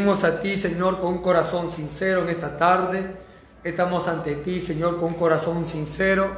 [0.00, 3.16] Venimos a ti, Señor, con un corazón sincero en esta tarde.
[3.62, 6.30] Estamos ante ti, Señor, con un corazón sincero,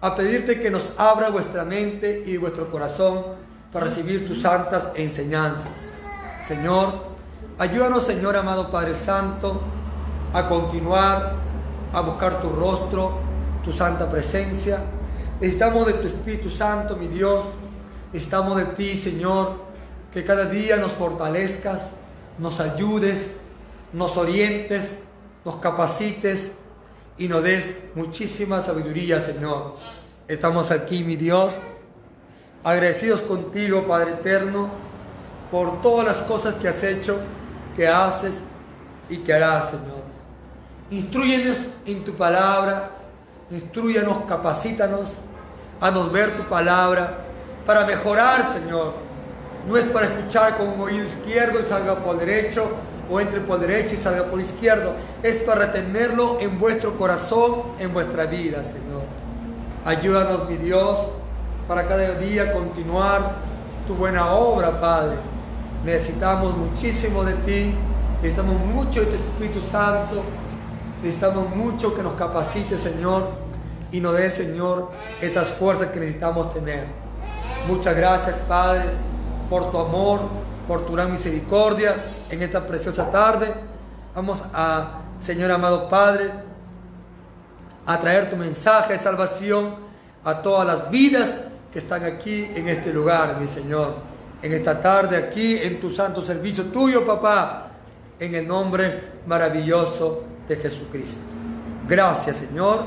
[0.00, 3.22] a pedirte que nos abra vuestra mente y vuestro corazón
[3.70, 5.68] para recibir tus santas enseñanzas.
[6.48, 6.94] Señor,
[7.58, 9.60] ayúdanos, Señor, amado Padre Santo,
[10.32, 11.34] a continuar,
[11.92, 13.18] a buscar tu rostro,
[13.62, 14.78] tu santa presencia.
[15.42, 17.44] Necesitamos de tu Espíritu Santo, mi Dios.
[18.14, 19.58] Necesitamos de ti, Señor,
[20.10, 21.90] que cada día nos fortalezcas
[22.38, 23.32] nos ayudes,
[23.92, 24.98] nos orientes,
[25.44, 26.52] nos capacites
[27.16, 29.76] y nos des muchísima sabiduría, Señor.
[30.26, 31.54] Estamos aquí, mi Dios,
[32.64, 34.68] agradecidos contigo, Padre Eterno,
[35.50, 37.18] por todas las cosas que has hecho,
[37.76, 38.42] que haces
[39.08, 40.04] y que harás, Señor.
[40.90, 41.56] Instruyenos
[41.86, 42.90] en tu palabra,
[43.50, 45.12] instruyanos, capacítanos,
[45.80, 47.18] nos ver tu palabra
[47.66, 49.03] para mejorar, Señor
[49.68, 52.68] no es para escuchar con un oído izquierdo y salga por derecho
[53.10, 54.92] o entre por derecho y salga por izquierdo.
[55.22, 59.02] Es para retenerlo en vuestro corazón, en vuestra vida, Señor.
[59.84, 60.98] Ayúdanos, mi Dios,
[61.66, 63.36] para cada día continuar
[63.86, 65.16] tu buena obra, Padre.
[65.84, 67.74] Necesitamos muchísimo de ti,
[68.16, 70.22] necesitamos mucho de tu Espíritu Santo,
[71.02, 73.28] necesitamos mucho que nos capacite, Señor,
[73.92, 74.90] y nos dé, Señor,
[75.22, 76.86] estas fuerzas que necesitamos tener.
[77.68, 79.13] Muchas gracias, Padre
[79.48, 80.20] por tu amor,
[80.66, 81.96] por tu gran misericordia
[82.30, 83.52] en esta preciosa tarde.
[84.14, 86.30] Vamos a, Señor amado Padre,
[87.86, 89.76] a traer tu mensaje de salvación
[90.24, 91.34] a todas las vidas
[91.72, 93.94] que están aquí en este lugar, mi Señor.
[94.42, 97.68] En esta tarde aquí, en tu santo servicio tuyo, papá,
[98.18, 101.20] en el nombre maravilloso de Jesucristo.
[101.88, 102.84] Gracias, Señor.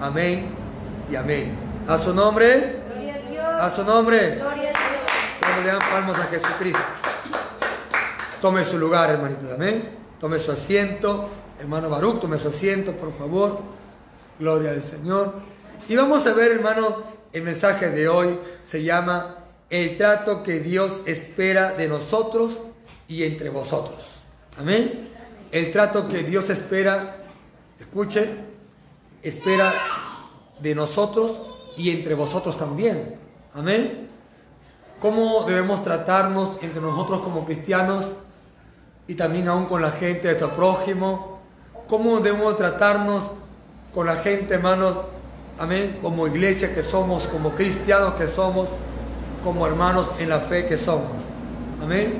[0.00, 0.48] Amén
[1.10, 1.52] y amén.
[1.88, 2.82] A su nombre.
[2.92, 3.44] Gloria a Dios.
[3.44, 4.36] A su nombre.
[4.36, 4.85] Gloria a Dios
[5.62, 6.80] le dan palmas a Jesucristo.
[8.40, 9.90] Tome su lugar, hermanito, amén.
[10.20, 11.28] Tome su asiento.
[11.58, 13.60] Hermano Baruch, tome su asiento, por favor.
[14.38, 15.34] Gloria al Señor.
[15.88, 19.38] Y vamos a ver, hermano, el mensaje de hoy se llama
[19.70, 22.58] El trato que Dios espera de nosotros
[23.08, 24.22] y entre vosotros.
[24.58, 25.10] Amén.
[25.52, 27.16] El trato que Dios espera,
[27.80, 28.28] escuche,
[29.22, 29.72] espera
[30.60, 33.18] de nosotros y entre vosotros también.
[33.54, 34.05] Amén
[35.00, 38.06] cómo debemos tratarnos entre nosotros como cristianos
[39.06, 41.40] y también aún con la gente de nuestro prójimo,
[41.86, 43.22] cómo debemos tratarnos
[43.94, 44.96] con la gente, hermanos,
[45.58, 48.68] amén, como iglesia que somos, como cristianos que somos,
[49.44, 51.22] como hermanos en la fe que somos,
[51.82, 52.18] amén,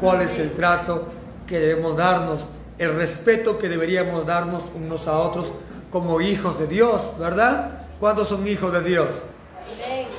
[0.00, 1.08] cuál es el trato
[1.46, 2.40] que debemos darnos,
[2.78, 5.46] el respeto que deberíamos darnos unos a otros
[5.90, 7.86] como hijos de Dios, ¿verdad?
[8.00, 9.08] ¿Cuántos son hijos de Dios?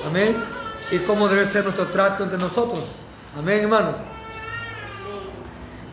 [0.06, 0.53] Amén
[0.90, 2.84] y cómo debe ser nuestro trato entre nosotros.
[3.36, 3.94] Amén, hermanos.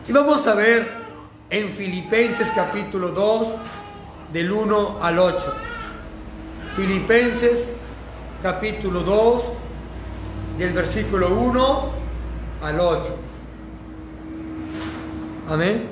[0.06, 0.90] Y vamos a ver
[1.50, 3.48] en Filipenses capítulo 2,
[4.32, 5.54] del 1 al 8.
[6.76, 7.70] Filipenses
[8.42, 9.42] capítulo 2,
[10.58, 11.90] del versículo 1
[12.62, 13.16] al 8.
[15.48, 15.88] Amén.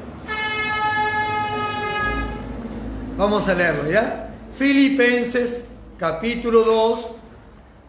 [3.17, 4.31] Vamos a leerlo, ¿ya?
[4.57, 5.65] Filipenses
[5.99, 7.07] capítulo 2,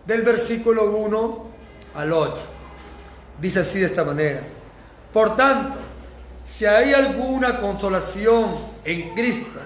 [0.06, 1.46] del versículo 1
[1.96, 2.34] al 8.
[3.40, 4.42] Dice así de esta manera.
[5.14, 5.80] Por tanto,
[6.46, 9.60] si hay alguna consolación en Cristo,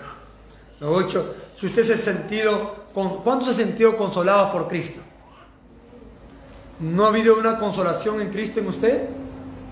[0.80, 5.02] lo 8, si usted se ha sentido, ¿cuántos se ha sentido consolados por Cristo?
[6.80, 9.10] ¿No ha habido una consolación en Cristo en usted?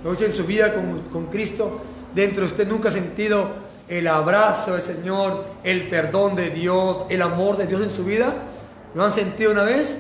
[0.03, 1.81] Lo 8, en su vida con, con Cristo,
[2.13, 7.22] dentro de usted nunca ha sentido el abrazo del Señor, el perdón de Dios, el
[7.22, 8.34] amor de Dios en su vida.
[8.95, 9.97] ¿Lo han sentido una vez?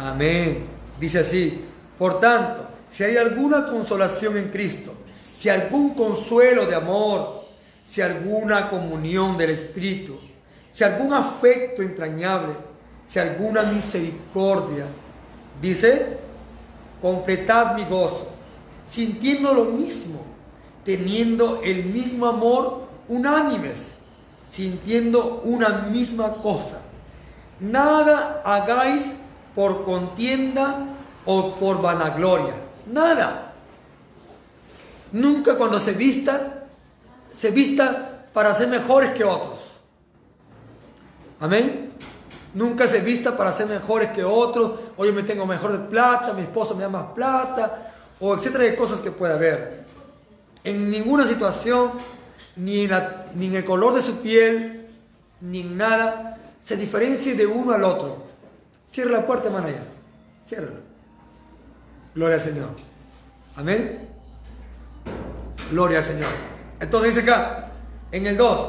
[0.00, 0.64] Amén.
[0.98, 1.62] Dice así,
[1.98, 4.94] por tanto, si hay alguna consolación en Cristo,
[5.34, 7.44] si algún consuelo de amor,
[7.84, 10.18] si alguna comunión del Espíritu,
[10.70, 12.54] si algún afecto entrañable,
[13.06, 14.86] si alguna misericordia,
[15.60, 16.18] dice,
[17.02, 18.30] completad mi gozo,
[18.86, 20.22] sintiendo lo mismo,
[20.82, 23.90] teniendo el mismo amor unánimes,
[24.48, 26.80] sintiendo una misma cosa.
[27.60, 29.19] Nada hagáis
[29.60, 30.86] por contienda
[31.26, 32.54] o por vanagloria.
[32.90, 33.52] Nada.
[35.12, 36.64] Nunca cuando se vista,
[37.30, 39.58] se vista para ser mejores que otros.
[41.40, 41.92] Amén.
[42.54, 44.80] Nunca se vista para ser mejores que otros.
[44.96, 48.64] Hoy yo me tengo mejor de plata, mi esposo me da más plata, o etcétera
[48.64, 49.84] de cosas que puede haber.
[50.64, 51.92] En ninguna situación,
[52.56, 52.92] ni en,
[53.34, 54.88] ni en el color de su piel,
[55.42, 58.29] ni en nada, se diferencie de uno al otro.
[58.90, 59.84] Cierra la puerta, hermano, allá.
[62.12, 62.70] Gloria al Señor.
[63.56, 64.08] Amén.
[65.70, 66.30] Gloria al Señor.
[66.80, 67.68] Entonces dice acá,
[68.10, 68.68] en el 2,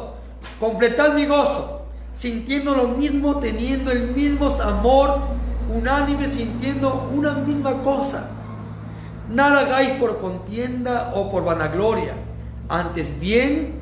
[0.59, 5.21] completad mi gozo, sintiendo lo mismo, teniendo el mismo amor,
[5.69, 8.27] unánime, sintiendo una misma cosa.
[9.27, 12.13] Nada hagáis por contienda o por vanagloria,
[12.69, 13.79] antes bien,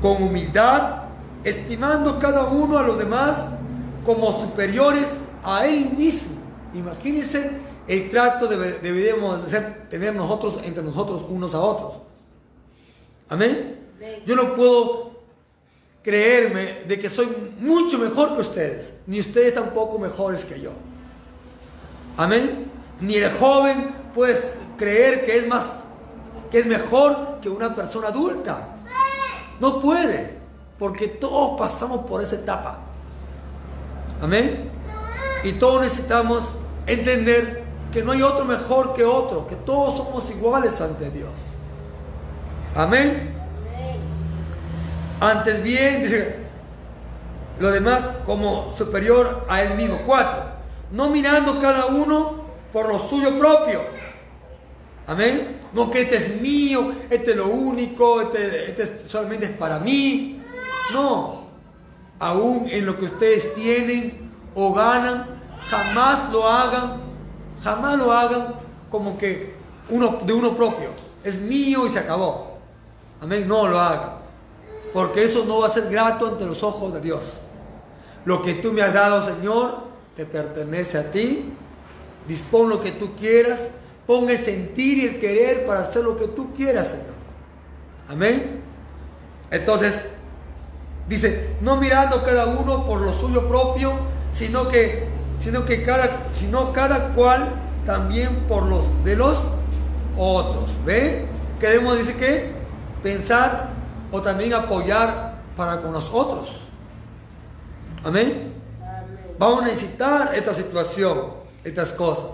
[0.00, 1.02] con humildad,
[1.42, 3.38] estimando cada uno a los demás
[4.04, 5.06] como superiores
[5.42, 6.36] a él mismo.
[6.74, 7.50] Imagínense
[7.86, 9.40] el trato que debemos
[9.90, 11.94] tener nosotros entre nosotros unos a otros.
[13.28, 13.80] Amén.
[14.26, 15.12] Yo no puedo
[16.02, 17.28] creerme de que soy
[17.58, 20.70] mucho mejor que ustedes, ni ustedes tampoco mejores que yo.
[22.16, 22.70] Amén.
[23.00, 24.40] Ni el joven puede
[24.76, 25.64] creer que es más
[26.54, 28.76] que es mejor que una persona adulta.
[29.58, 30.38] No puede,
[30.78, 32.78] porque todos pasamos por esa etapa.
[34.24, 34.70] Amén.
[35.42, 36.44] Y todos necesitamos
[36.86, 37.62] entender
[37.92, 41.30] que no hay otro mejor que otro, que todos somos iguales ante Dios.
[42.74, 43.34] Amén.
[45.20, 46.36] Antes bien, dice,
[47.60, 49.98] lo demás como superior a él mismo.
[50.06, 50.44] Cuatro,
[50.90, 53.82] no mirando cada uno por lo suyo propio.
[55.06, 55.60] Amén.
[55.74, 60.42] No que este es mío, este es lo único, este, este solamente es para mí.
[60.94, 61.43] No.
[62.18, 65.26] Aún en lo que ustedes tienen o ganan,
[65.68, 67.00] jamás lo hagan,
[67.62, 68.54] jamás lo hagan
[68.90, 69.54] como que
[69.88, 70.90] uno de uno propio.
[71.22, 72.58] Es mío y se acabó.
[73.20, 73.48] Amén.
[73.48, 74.18] No lo haga.
[74.92, 77.24] Porque eso no va a ser grato ante los ojos de Dios.
[78.24, 79.84] Lo que tú me has dado, Señor,
[80.16, 81.52] te pertenece a ti.
[82.28, 83.60] Dispón lo que tú quieras.
[84.06, 87.14] Pon el sentir y el querer para hacer lo que tú quieras, Señor.
[88.08, 88.60] Amén.
[89.50, 89.94] Entonces,
[91.08, 93.92] dice, no mirando cada uno por lo suyo propio,
[94.32, 95.08] sino que,
[95.40, 97.52] sino que cada, sino cada cual
[97.86, 99.38] también por los de los
[100.16, 100.70] otros.
[100.84, 101.26] ¿Ve?
[101.60, 102.52] Queremos, dice que
[103.02, 103.70] pensar
[104.10, 106.60] o también apoyar para con nosotros.
[108.02, 108.52] Amén.
[109.38, 111.32] Vamos a necesitar esta situación,
[111.64, 112.26] estas cosas,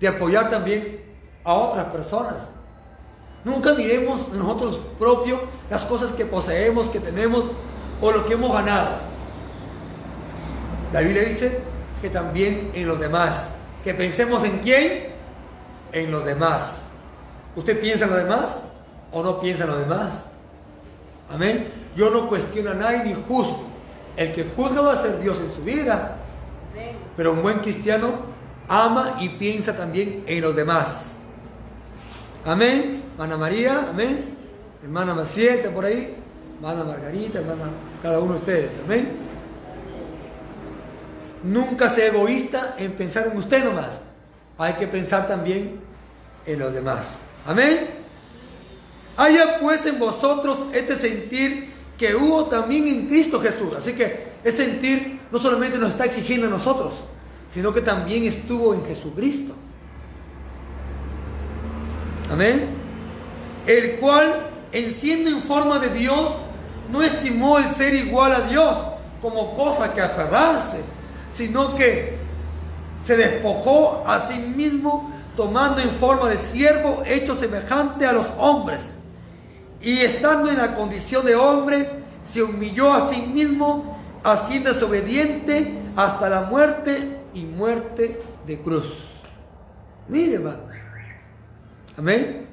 [0.00, 1.00] de apoyar también
[1.44, 2.48] a otras personas.
[3.44, 7.44] Nunca miremos nosotros propios las cosas que poseemos, que tenemos
[8.02, 8.96] o lo que hemos ganado.
[10.92, 11.58] La Biblia dice
[12.02, 13.48] que también en los demás.
[13.82, 15.06] Que pensemos en quién?
[15.92, 16.82] En los demás.
[17.56, 18.62] ¿Usted piensa en los demás?
[19.12, 20.24] o no piensan los demás.
[21.30, 21.68] Amén.
[21.94, 23.64] Yo no cuestiono a nadie ni juzgo.
[24.16, 26.16] El que juzga va a ser Dios en su vida.
[27.16, 28.32] Pero un buen cristiano
[28.68, 31.10] ama y piensa también en los demás.
[32.44, 33.04] Amén.
[33.12, 34.36] Hermana María, amén.
[34.82, 36.16] Hermana Maciel, está por ahí.
[36.62, 38.70] Hermana Margarita, hermana, cada uno de ustedes.
[38.84, 39.08] Amén.
[41.42, 43.88] Nunca sea egoísta en pensar en usted nomás.
[44.56, 45.80] Hay que pensar también
[46.46, 47.16] en los demás.
[47.48, 47.88] Amén.
[49.16, 51.68] Haya pues en vosotros este sentir
[51.98, 53.72] que hubo también en Cristo Jesús.
[53.76, 56.92] Así que ese sentir no solamente nos está exigiendo a nosotros,
[57.52, 59.52] sino que también estuvo en Jesucristo.
[62.30, 62.66] Amén.
[63.66, 66.36] El cual, en siendo en forma de Dios,
[66.92, 68.76] no estimó el ser igual a Dios
[69.20, 70.78] como cosa que aferrarse,
[71.34, 72.18] sino que
[73.04, 78.90] se despojó a sí mismo tomando en forma de siervo hecho semejante a los hombres
[79.82, 81.88] y estando en la condición de hombre,
[82.24, 89.08] se humilló a sí mismo, haciéndose obediente hasta la muerte y muerte de cruz.
[90.08, 90.76] Mire, hermanos.
[91.98, 92.46] Amén.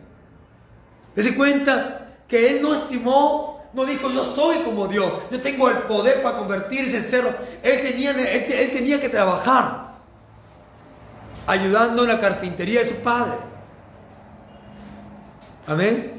[1.15, 5.77] Se cuenta que él no estimó, no dijo yo soy como Dios, yo tengo el
[5.79, 7.33] poder para convertirse en cerro.
[7.61, 9.89] Él tenía, él tenía que trabajar
[11.49, 13.37] ayudando en la carpintería de su padre.
[15.65, 16.13] Amén.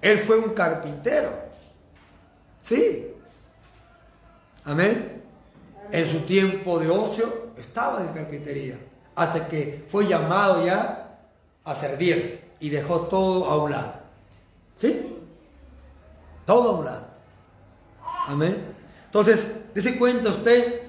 [0.00, 1.30] Él fue un carpintero.
[2.60, 3.06] Sí.
[4.64, 5.22] Amén.
[5.90, 8.78] En su tiempo de ocio estaba en carpintería.
[9.14, 11.18] Hasta que fue llamado ya
[11.64, 13.94] a servir y dejó todo a un lado.
[14.76, 15.07] ¿Sí?
[16.48, 17.06] Todo a un lado.
[18.26, 18.56] Amén.
[19.04, 20.80] Entonces, dice cuenta usted.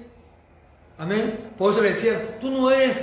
[0.96, 1.50] Amén.
[1.58, 3.02] Por eso le decían, tú no eres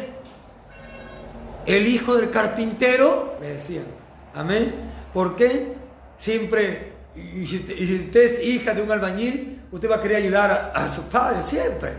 [1.68, 3.38] el hijo del carpintero.
[3.40, 3.86] Le decían.
[4.34, 4.74] Amén.
[5.14, 5.76] ¿Por qué?
[6.18, 10.88] Siempre, y si, usted es hija de un albañil, usted va a querer ayudar a,
[10.92, 11.94] su padre siempre.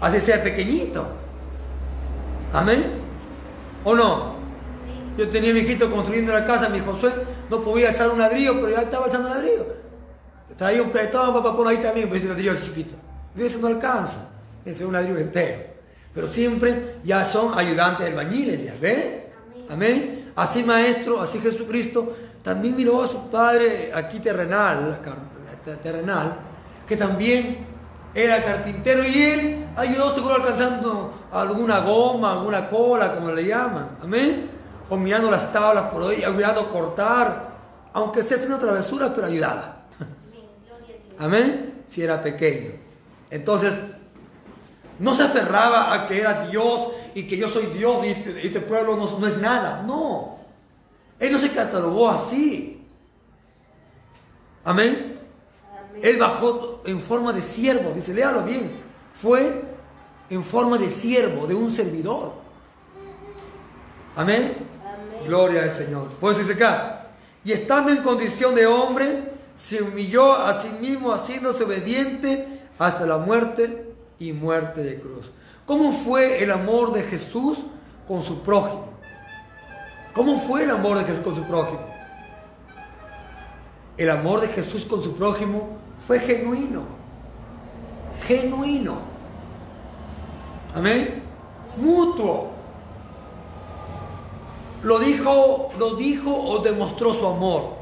[0.00, 1.06] Así sea pequeñito.
[2.52, 2.84] Amén.
[3.84, 4.38] ¿O no?
[5.16, 7.12] Yo tenía a mi hijito construyendo la casa, mi Josué
[7.50, 9.66] no podía alzar un ladrillo, pero ya estaba alzando un ladrillo.
[10.56, 12.94] Traía un petón, papá, por ahí también, pues ese ladrillo es chiquito.
[13.34, 14.28] De eso no alcanza,
[14.64, 15.62] ese es un ladrillo entero.
[16.14, 19.30] Pero siempre ya son ayudantes albañiles, ¿ya ve?
[19.70, 20.32] Amén.
[20.34, 22.12] Así maestro, así Jesucristo
[22.42, 25.00] también miró a su padre aquí terrenal,
[25.82, 26.38] terrenal,
[26.86, 27.66] que también
[28.14, 33.90] era carpintero y él ayudó seguro alcanzando alguna goma, alguna cola, como le llaman.
[34.02, 34.57] Amén.
[34.88, 37.48] O mirando las tablas por ahí, ayudando a cortar,
[37.92, 39.82] aunque sea una travesura, pero ayudaba.
[41.18, 41.82] Amén.
[41.86, 42.70] Si era pequeño.
[43.30, 43.72] Entonces,
[44.98, 48.96] no se aferraba a que era Dios y que yo soy Dios y este, pueblo
[48.96, 49.82] no, no es nada.
[49.82, 50.38] No.
[51.18, 52.86] Él no se catalogó así.
[54.64, 55.18] Amén.
[56.02, 58.70] Él bajó en forma de siervo, dice, léalo bien.
[59.14, 59.64] Fue
[60.30, 62.34] en forma de siervo, de un servidor.
[64.14, 64.52] Amén.
[65.26, 66.08] Gloria al Señor.
[66.20, 67.06] Pues dice acá,
[67.44, 73.18] y estando en condición de hombre, se humilló a sí mismo, haciéndose obediente hasta la
[73.18, 75.30] muerte y muerte de cruz.
[75.66, 77.58] ¿Cómo fue el amor de Jesús
[78.06, 78.88] con su prójimo?
[80.14, 81.80] ¿Cómo fue el amor de Jesús con su prójimo?
[83.96, 86.84] El amor de Jesús con su prójimo fue genuino.
[88.26, 88.98] Genuino.
[90.74, 91.22] Amén.
[91.76, 92.57] Mutuo.
[94.82, 97.78] Lo dijo, lo dijo o demostró su amor.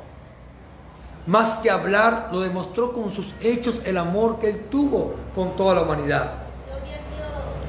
[1.26, 5.74] Más que hablar, lo demostró con sus hechos el amor que él tuvo con toda
[5.74, 6.32] la humanidad.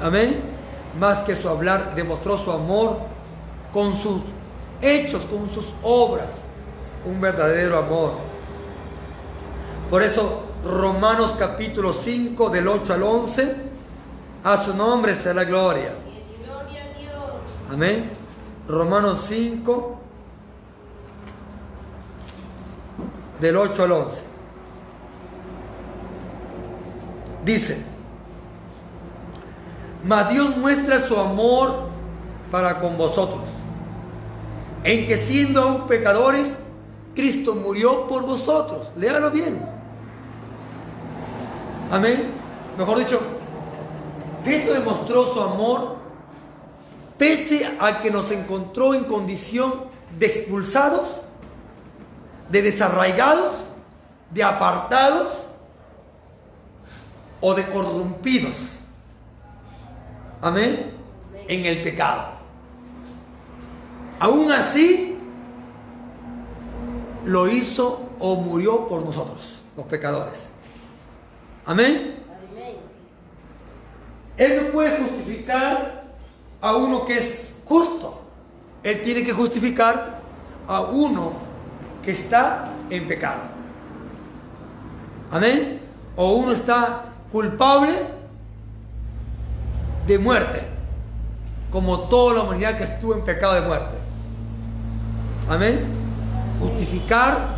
[0.01, 0.39] Amén.
[0.99, 2.99] Más que su hablar, demostró su amor
[3.73, 4.21] con sus
[4.81, 6.41] hechos, con sus obras.
[7.05, 8.13] Un verdadero amor.
[9.89, 13.55] Por eso Romanos capítulo 5 del 8 al 11.
[14.43, 15.93] A su nombre sea la gloria.
[17.69, 18.16] Amén.
[18.67, 19.99] Romanos 5
[23.39, 24.21] del 8 al 11.
[27.45, 27.77] Dice,
[30.03, 31.87] mas Dios muestra su amor
[32.51, 33.43] para con vosotros,
[34.83, 36.57] en que siendo aún pecadores,
[37.15, 38.91] Cristo murió por vosotros.
[38.97, 39.59] Léalo bien.
[41.91, 42.31] Amén.
[42.77, 43.19] Mejor dicho,
[44.43, 45.96] Cristo demostró su amor
[47.17, 49.85] pese a que nos encontró en condición
[50.17, 51.21] de expulsados,
[52.49, 53.55] de desarraigados,
[54.31, 55.27] de apartados
[57.41, 58.55] o de corrompidos.
[60.41, 60.93] Amén.
[61.47, 62.37] En el pecado.
[64.19, 65.17] Aún así,
[67.25, 70.47] lo hizo o murió por nosotros, los pecadores.
[71.65, 72.15] Amén.
[74.37, 75.96] Él no puede justificar
[76.61, 78.21] a uno que es justo.
[78.83, 80.19] Él tiene que justificar
[80.67, 81.33] a uno
[82.03, 83.41] que está en pecado.
[85.31, 85.79] Amén.
[86.15, 87.93] O uno está culpable
[90.07, 90.61] de muerte,
[91.69, 93.95] como toda la humanidad que estuvo en pecado de muerte.
[95.49, 95.85] Amén.
[96.59, 97.57] Justificar,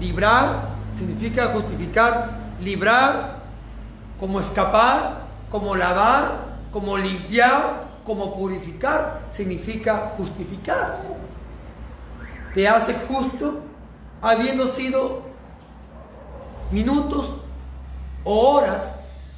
[0.00, 2.30] librar, significa justificar,
[2.60, 3.40] librar
[4.18, 10.98] como escapar, como lavar, como limpiar, como purificar, significa justificar.
[12.52, 13.60] Te hace justo
[14.20, 15.22] habiendo sido
[16.72, 17.36] minutos
[18.24, 18.94] o horas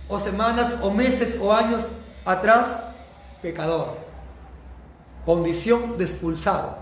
[0.09, 1.83] o semanas o meses o años
[2.25, 2.79] atrás
[3.43, 3.99] pecador.
[5.26, 6.79] Condición de expulsado.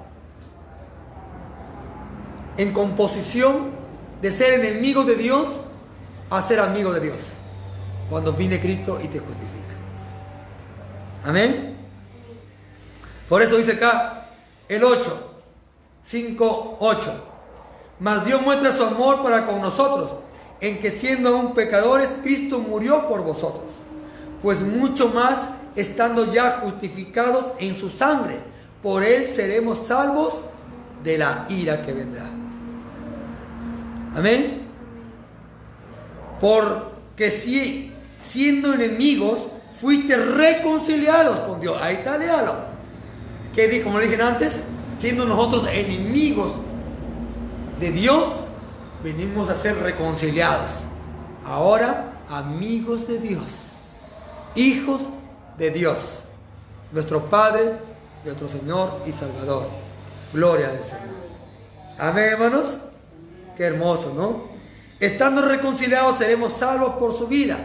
[2.57, 3.71] En composición
[4.23, 5.59] de ser enemigo de Dios
[6.31, 7.19] a ser amigo de Dios
[8.09, 9.75] cuando viene Cristo y te justifica.
[11.25, 11.70] Amén.
[13.31, 14.25] Por eso dice acá
[14.69, 15.33] el 8,
[16.03, 17.13] 5, 8.
[18.01, 20.11] Mas Dios muestra su amor para con nosotros,
[20.61, 23.71] en que siendo aún pecadores, Cristo murió por vosotros.
[24.43, 25.43] Pues mucho más,
[25.77, 28.41] estando ya justificados en su sangre,
[28.83, 30.41] por él seremos salvos
[31.05, 32.25] de la ira que vendrá.
[34.17, 34.63] Amén.
[36.41, 37.93] Porque si
[38.25, 39.47] siendo enemigos,
[39.81, 41.79] fuiste reconciliados con Dios.
[41.81, 42.70] Ahí está, léalo.
[43.55, 44.61] Que como le dije antes,
[44.97, 46.53] siendo nosotros enemigos
[47.81, 48.29] de Dios,
[49.03, 50.71] venimos a ser reconciliados.
[51.45, 53.43] Ahora, amigos de Dios,
[54.55, 55.03] hijos
[55.59, 56.23] de Dios,
[56.93, 57.73] nuestro Padre,
[58.25, 59.67] nuestro Señor y Salvador.
[60.33, 61.21] Gloria al Señor.
[61.99, 62.75] Amén, hermanos.
[63.57, 64.51] Qué hermoso, ¿no?
[65.01, 67.59] Estando reconciliados seremos salvos por su vida.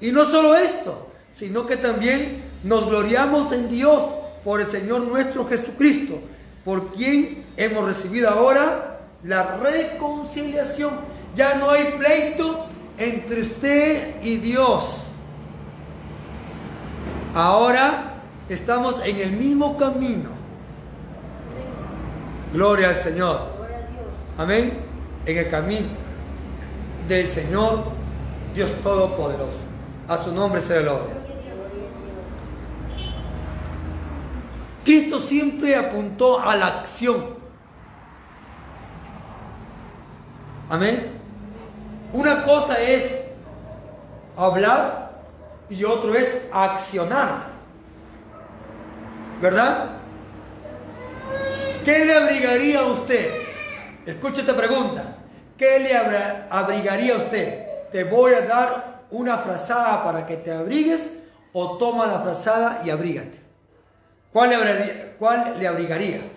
[0.00, 4.02] Y no solo esto, sino que también nos gloriamos en Dios
[4.46, 6.20] por el Señor nuestro Jesucristo,
[6.64, 10.92] por quien hemos recibido ahora la reconciliación.
[11.34, 14.98] Ya no hay pleito entre usted y Dios.
[17.34, 20.30] Ahora estamos en el mismo camino.
[22.52, 23.48] Gloria al Señor.
[24.38, 24.78] Amén.
[25.26, 25.88] En el camino
[27.08, 27.82] del Señor,
[28.54, 29.64] Dios Todopoderoso.
[30.06, 31.15] A su nombre sea gloria.
[34.86, 37.34] Cristo siempre apuntó a la acción.
[40.70, 41.10] Amén.
[42.12, 43.18] Una cosa es
[44.36, 45.10] hablar
[45.68, 47.48] y otro es accionar.
[49.42, 49.90] ¿Verdad?
[51.84, 53.28] ¿Qué le abrigaría a usted?
[54.06, 55.16] Escuche esta pregunta.
[55.58, 55.96] ¿Qué le
[56.48, 57.90] abrigaría a usted?
[57.90, 61.08] ¿Te voy a dar una frazada para que te abrigues
[61.52, 63.45] o toma la frazada y abrígate?
[64.36, 64.50] ¿Cuál
[65.58, 66.20] le abrigaría?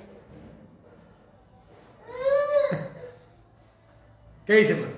[4.45, 4.93] ¿Qué dice, hermano?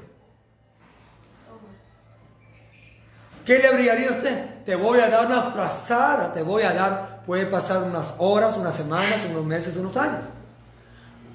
[3.44, 4.64] ¿Qué le abrigaría a usted?
[4.66, 8.76] Te voy a dar una frazada, te voy a dar, puede pasar unas horas, unas
[8.76, 10.26] semanas, unos meses, unos años.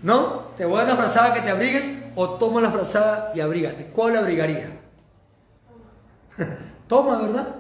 [0.05, 0.53] ¿No?
[0.57, 3.87] Te voy a dar una frazada que te abrigues o toma la frazada y abrígate.
[3.87, 4.71] ¿Cuál le abrigaría?
[6.87, 7.57] toma, ¿verdad?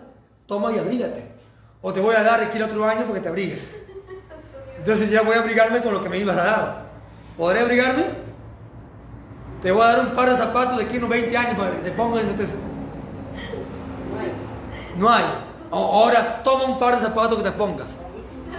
[0.46, 1.26] Toma y abrígate.
[1.82, 3.68] O te voy a dar aquí el otro año porque te abrigues.
[4.86, 6.82] Entonces ya voy a abrigarme con lo que me ibas a dar.
[7.36, 8.04] ¿Podré abrigarme?
[9.60, 11.78] Te voy a dar un par de zapatos de aquí unos 20 años para que
[11.78, 12.46] te pongas y no te...
[14.96, 15.24] No hay.
[15.72, 17.88] Ahora toma un par de zapatos que te pongas.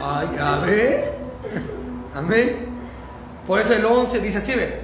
[0.03, 1.05] Ay, amén.
[2.13, 2.67] Amén.
[3.47, 4.81] Por eso el 11 dice así, ve.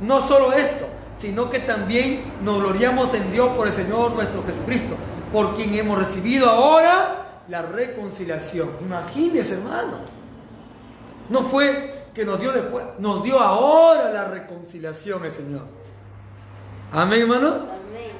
[0.00, 0.86] No solo esto,
[1.18, 4.96] sino que también nos gloriamos en Dios por el Señor nuestro Jesucristo,
[5.30, 8.70] por quien hemos recibido ahora la reconciliación.
[8.80, 10.15] Imagínese, hermano.
[11.28, 15.62] No fue que nos dio después, nos dio ahora la reconciliación el Señor.
[16.92, 17.48] Amén, hermano.
[17.48, 18.12] Amén.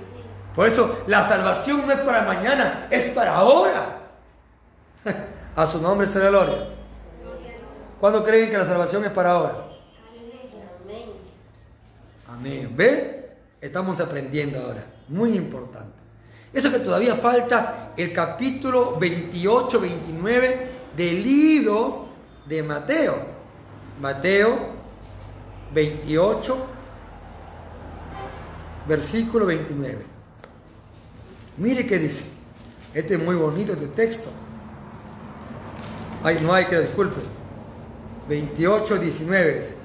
[0.54, 4.00] Por eso la salvación no es para mañana, es para ahora.
[5.56, 6.68] A su nombre será gloria.
[8.00, 9.66] ¿Cuándo creen que la salvación es para ahora?
[12.28, 12.72] Amén.
[12.76, 13.30] ¿Ve?
[13.60, 14.84] Estamos aprendiendo ahora.
[15.08, 15.96] Muy importante.
[16.52, 22.05] Eso que todavía falta el capítulo 28, 29 del libro
[22.48, 23.36] de Mateo.
[24.00, 24.76] Mateo
[25.74, 26.66] 28,
[28.86, 29.98] versículo 29.
[31.58, 32.24] Mire qué dice.
[32.94, 34.30] Este es muy bonito este texto.
[36.22, 37.20] Ay, no hay que disculpe.
[38.28, 39.76] 28, 19.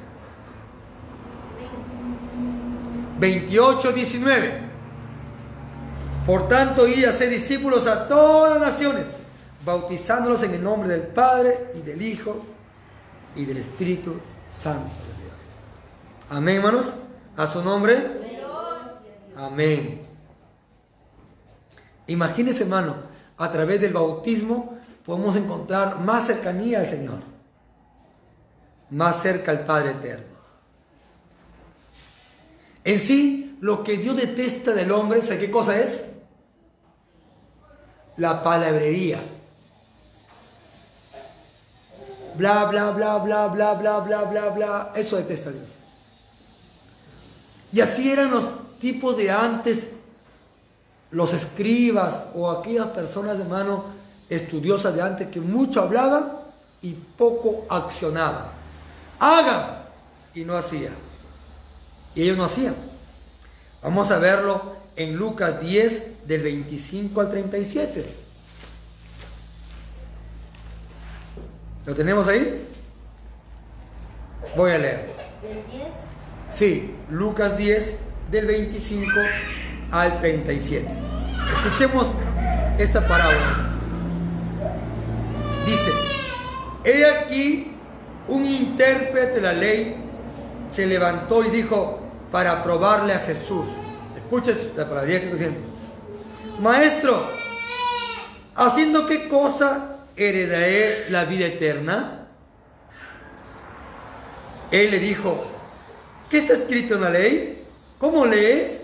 [3.19, 4.71] 28, 19.
[6.25, 9.05] Por tanto, y a ser discípulos a todas las naciones,
[9.65, 12.45] bautizándolos en el nombre del Padre y del Hijo
[13.35, 14.15] y del Espíritu
[14.51, 15.35] Santo de Dios.
[16.29, 16.93] Amén, hermanos.
[17.37, 18.21] A su nombre.
[19.35, 20.01] Amén.
[22.07, 22.95] Imagínese, hermano,
[23.37, 27.19] a través del bautismo podemos encontrar más cercanía al Señor,
[28.89, 30.25] más cerca al Padre Eterno.
[32.83, 36.03] En sí, lo que Dios detesta del hombre, ¿sabe qué cosa es?
[38.17, 39.19] La palabrería.
[42.35, 44.91] Bla, bla, bla, bla, bla, bla, bla, bla, bla.
[44.95, 45.67] Eso detesta Dios.
[47.73, 49.87] Y así eran los tipos de antes
[51.11, 53.83] los escribas o aquellas personas, de mano
[54.29, 56.31] estudiosas de antes que mucho hablaban
[56.81, 58.45] y poco accionaban.
[59.19, 59.83] Hagan
[60.33, 60.93] y no hacían.
[62.15, 62.75] Y ellos no hacían.
[63.83, 64.61] Vamos a verlo
[64.95, 68.05] en Lucas 10 del 25 al 37.
[71.85, 72.67] ¿Lo tenemos ahí?
[74.55, 75.09] Voy a leer.
[75.41, 75.65] ¿Del 10?
[76.51, 77.95] Sí, Lucas 10
[78.29, 79.05] del 25
[79.91, 80.87] al 37.
[81.55, 82.11] Escuchemos
[82.77, 83.69] esta parábola.
[85.65, 85.91] Dice,
[86.83, 87.73] he aquí
[88.27, 89.95] un intérprete de la ley
[90.71, 91.99] se levantó y dijo
[92.31, 93.65] para probarle a Jesús.
[94.15, 95.59] Escuches la palabra que está diciendo.
[96.61, 97.27] Maestro,
[98.55, 102.27] ¿haciendo qué cosa heredaré la vida eterna?
[104.71, 105.43] Él le dijo,
[106.29, 107.63] ¿qué está escrito en la ley?
[107.97, 108.81] ¿Cómo lees?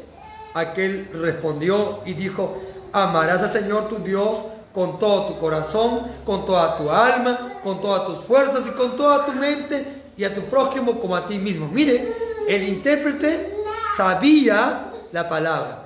[0.54, 2.62] Aquel respondió y dijo,
[2.92, 4.40] amarás al Señor tu Dios
[4.74, 9.26] con todo tu corazón, con toda tu alma, con todas tus fuerzas y con toda
[9.26, 9.86] tu mente
[10.18, 11.68] y a tu prójimo como a ti mismo.
[11.68, 12.14] Mire,
[12.48, 13.56] el intérprete
[13.96, 15.84] sabía la palabra.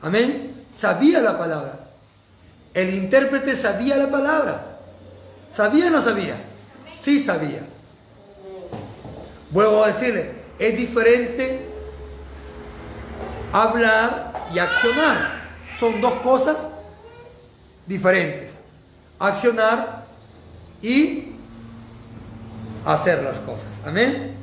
[0.00, 0.64] Amén.
[0.76, 1.81] Sabía la palabra.
[2.74, 4.78] El intérprete sabía la palabra.
[5.52, 6.36] ¿Sabía o no sabía?
[6.98, 7.60] Sí sabía.
[9.50, 11.60] Vuelvo a decirle, es diferente
[13.52, 15.42] hablar y accionar.
[15.78, 16.68] Son dos cosas
[17.86, 18.52] diferentes.
[19.18, 20.06] Accionar
[20.80, 21.32] y
[22.84, 23.68] hacer las cosas.
[23.84, 24.34] Amén.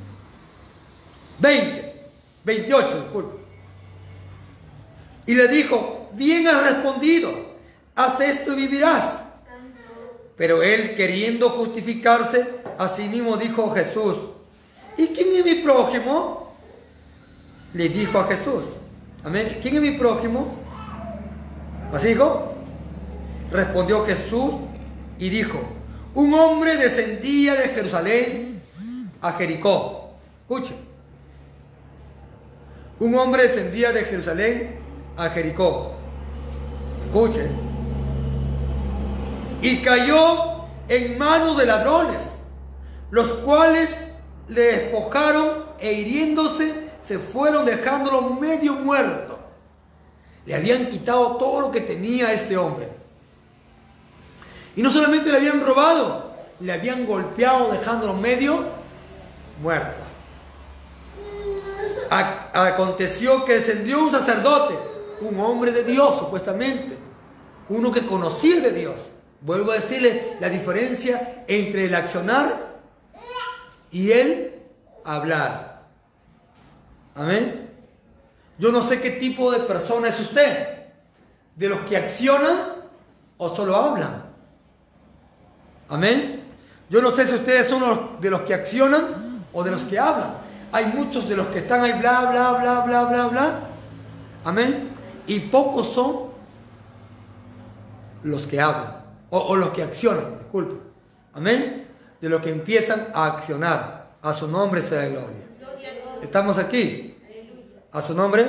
[1.39, 1.95] 20,
[2.43, 3.39] 28, disculpe.
[5.25, 7.31] Y le dijo, bien has respondido,
[7.95, 9.19] haz esto y vivirás.
[10.38, 12.47] Pero él, queriendo justificarse,
[12.78, 14.15] a sí mismo dijo Jesús,
[14.97, 16.54] ¿y quién es mi prójimo?
[17.73, 18.65] Le dijo a Jesús,
[19.23, 20.56] amén, ¿quién es mi prójimo?
[21.91, 22.54] ¿Así dijo?
[23.52, 24.54] Respondió Jesús
[25.17, 25.62] y dijo,
[26.15, 28.62] un hombre descendía de Jerusalén
[29.21, 30.13] a Jericó.
[30.41, 30.73] Escuche.
[32.99, 34.75] Un hombre descendía de Jerusalén
[35.17, 35.95] a Jericó.
[37.08, 37.68] Escuche.
[39.62, 42.22] Y cayó en manos de ladrones,
[43.12, 43.89] los cuales
[44.48, 49.39] le despojaron e hiriéndose se fueron dejándolo medio muerto.
[50.45, 52.89] Le habían quitado todo lo que tenía este hombre.
[54.76, 58.63] Y no solamente le habían robado, le habían golpeado dejándolo medio
[59.62, 60.02] muerto.
[62.10, 64.76] Aconteció que descendió un sacerdote,
[65.22, 66.98] un hombre de Dios supuestamente,
[67.69, 68.95] uno que conocía de Dios.
[69.41, 72.54] Vuelvo a decirle la diferencia entre el accionar
[73.89, 74.54] y el
[75.06, 75.84] hablar.
[77.15, 77.69] Amén.
[78.58, 80.88] Yo no sé qué tipo de persona es usted,
[81.56, 82.58] de los que accionan
[83.38, 84.25] o solo hablan.
[85.88, 86.43] Amén.
[86.89, 90.34] Yo no sé si ustedes son de los que accionan o de los que hablan.
[90.73, 93.60] Hay muchos de los que están ahí, bla, bla, bla, bla, bla, bla.
[94.43, 94.89] Amén.
[95.28, 96.30] Y pocos son
[98.23, 98.98] los que hablan
[99.31, 100.75] o, los que accionan, disculpe.
[101.33, 101.87] Amén.
[102.19, 104.09] De los que empiezan a accionar.
[104.21, 105.47] A su nombre sea gloria.
[106.21, 107.17] Estamos aquí.
[107.91, 108.45] A su nombre.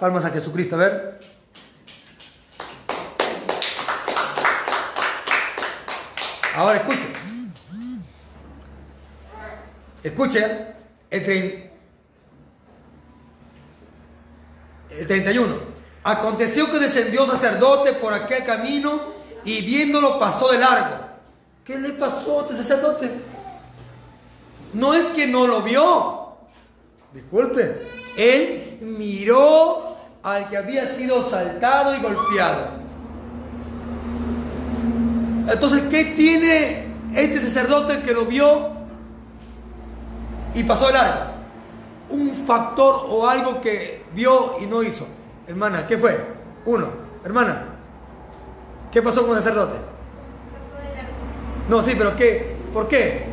[0.00, 0.76] Palmas a Jesucristo.
[0.76, 1.20] A ver.
[6.54, 7.06] Ahora escuche.
[10.02, 10.46] Escuche
[11.10, 11.70] el,
[14.90, 15.76] el 31.
[16.04, 19.15] Aconteció que descendió sacerdote por aquel camino
[19.46, 20.96] y viéndolo pasó de largo.
[21.64, 23.10] ¿Qué le pasó a este sacerdote?
[24.74, 26.36] No es que no lo vio.
[27.14, 27.80] Disculpe.
[28.18, 32.70] Él miró al que había sido saltado y golpeado.
[35.48, 38.70] Entonces, ¿qué tiene este sacerdote que lo vio
[40.54, 41.30] y pasó el largo?
[42.10, 45.06] Un factor o algo que vio y no hizo.
[45.46, 46.34] Hermana, ¿qué fue?
[46.64, 46.88] Uno,
[47.24, 47.75] hermana,
[48.90, 49.76] ¿qué pasó con el sacerdote?
[51.68, 52.56] No, sí, pero ¿qué?
[52.72, 53.26] ¿Por qué?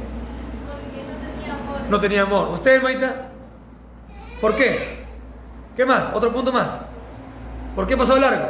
[0.68, 1.82] Porque no tenía amor.
[1.90, 2.48] No tenía amor.
[2.50, 3.30] ¿Usted, hermanita?
[4.42, 5.06] ¿Por qué?
[5.76, 6.14] ¿Qué más?
[6.14, 6.68] Otro punto más.
[7.76, 8.50] ¿Por qué pasó de largo?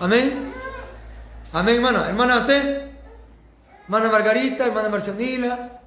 [0.00, 0.52] Amén.
[1.52, 2.08] Amén, hermana.
[2.08, 2.90] Hermana, ¿usted?
[3.84, 5.80] Hermana Margarita, hermana Marcionila.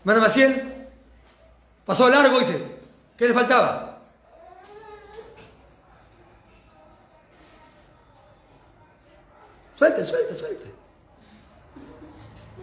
[0.00, 0.88] Hermana Maciel.
[1.86, 2.78] Pasó de largo, dice.
[3.16, 3.89] ¿Qué le faltaba?
[9.80, 10.74] Suelte, suelte, suelte.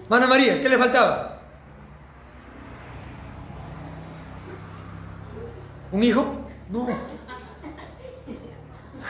[0.03, 1.39] Hermana María, ¿qué le faltaba?
[5.91, 6.47] ¿Un hijo?
[6.69, 6.87] No.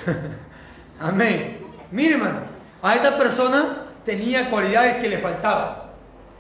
[1.02, 1.60] Amén.
[1.92, 2.40] Mire, hermano,
[2.82, 5.76] a esta persona tenía cualidades que le faltaban.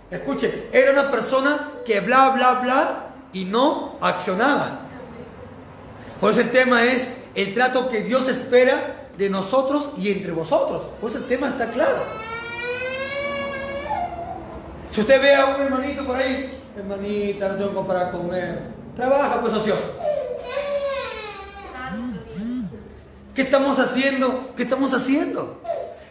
[0.10, 4.84] Escuche, era una persona que bla, bla, bla y no accionaba.
[6.21, 10.84] Por eso el tema es el trato que Dios espera de nosotros y entre vosotros.
[11.01, 12.03] Por eso el tema está claro.
[14.91, 18.62] Si usted ve a un hermanito por ahí, hermanita, no tengo para comer,
[18.95, 19.93] trabaja pues ocioso.
[23.34, 24.53] ¿Qué estamos haciendo?
[24.56, 25.62] ¿Qué estamos haciendo?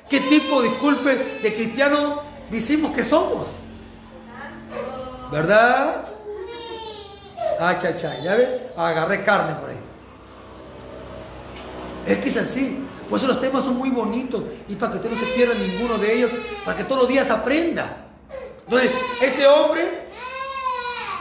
[0.09, 3.49] ¿Qué tipo, disculpe, de cristiano decimos que somos?
[5.33, 6.05] ¿Verdad?
[7.59, 9.81] Ah, cha, cha, ya ve, agarré carne por ahí.
[12.07, 12.87] Es que es así.
[13.09, 15.99] Por eso los temas son muy bonitos y para que usted no se pierda ninguno
[15.99, 16.31] de ellos,
[16.64, 18.05] para que todos los días aprenda.
[18.64, 18.90] Entonces,
[19.21, 19.83] este hombre,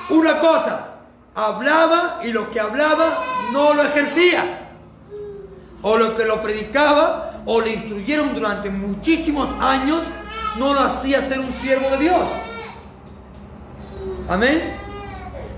[0.10, 0.96] una cosa,
[1.36, 3.18] hablaba y lo que hablaba
[3.52, 4.72] no lo ejercía
[5.82, 10.02] o lo que lo predicaba o le instruyeron durante muchísimos años,
[10.58, 12.28] no lo hacía ser un siervo de Dios.
[14.28, 14.76] Amén.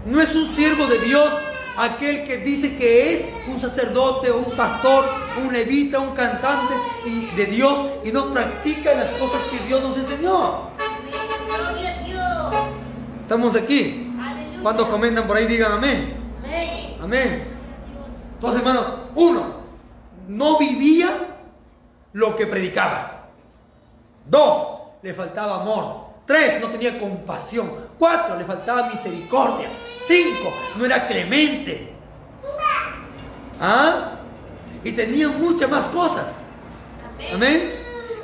[0.06, 1.30] No es un siervo de Dios
[1.78, 5.06] aquel que dice que es un sacerdote un pastor,
[5.44, 6.74] un levita, un cantante
[7.36, 10.72] de Dios y no practica las cosas que Dios nos enseñó.
[11.48, 12.56] Gloria a Dios.
[13.22, 14.04] Estamos aquí.
[14.62, 16.18] Cuando comentan por ahí digan amén.
[16.44, 16.96] Amén.
[17.02, 17.48] Amén.
[18.34, 19.46] Entonces, hermano, uno,
[20.28, 21.10] no vivía
[22.14, 23.30] lo que predicaba.
[24.26, 24.68] Dos,
[25.02, 26.08] le faltaba amor.
[26.26, 27.72] Tres, no tenía compasión.
[27.98, 29.70] Cuatro, le faltaba misericordia.
[30.08, 31.94] Cinco, no era clemente.
[33.60, 34.12] ¿Ah?
[34.84, 36.26] Y tenía muchas más cosas.
[37.34, 37.72] Amén.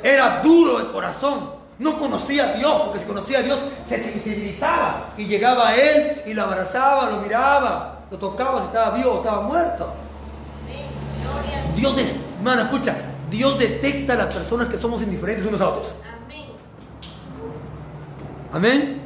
[0.02, 1.52] Era duro de corazón.
[1.78, 6.22] No conocía a Dios, porque si conocía a Dios se sensibilizaba y llegaba a Él
[6.24, 9.92] y lo abrazaba, lo miraba, lo tocaba si estaba vivo o estaba muerto.
[11.74, 11.96] Dios.
[11.96, 12.94] Des- hermano, escucha,
[13.28, 15.88] Dios detecta a las personas que somos indiferentes unos a otros.
[16.24, 16.46] Amén.
[18.52, 19.00] Amén.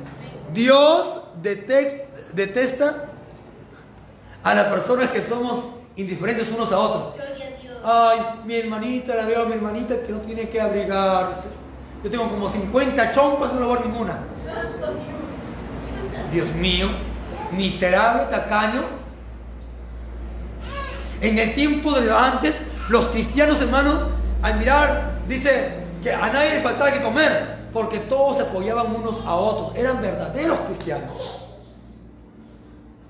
[0.53, 1.09] Dios
[1.43, 3.09] detesta
[4.43, 5.65] a las personas que somos
[5.97, 7.15] indiferentes unos a otros.
[7.85, 11.49] Ay, mi hermanita, la veo a mi hermanita que no tiene que abrigarse.
[12.03, 14.19] Yo tengo como 50 chompas, no le voy a dar ninguna.
[16.33, 16.89] Dios mío,
[17.53, 18.85] miserable, tacaño.
[21.21, 22.57] En el tiempo de antes,
[22.91, 24.11] los cristianos, hermanos,
[24.43, 29.25] al mirar, dice que a nadie le faltaba que comer, porque todos se apoyaban unos
[29.27, 29.77] a otros.
[29.77, 31.47] Eran verdaderos cristianos.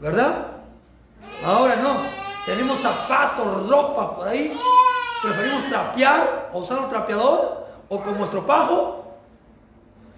[0.01, 0.47] ¿Verdad?
[1.45, 1.95] Ahora no.
[2.47, 4.53] Tenemos zapatos, ropa por ahí.
[5.23, 9.05] Preferimos trapear o usar un trapeador o con nuestro pajo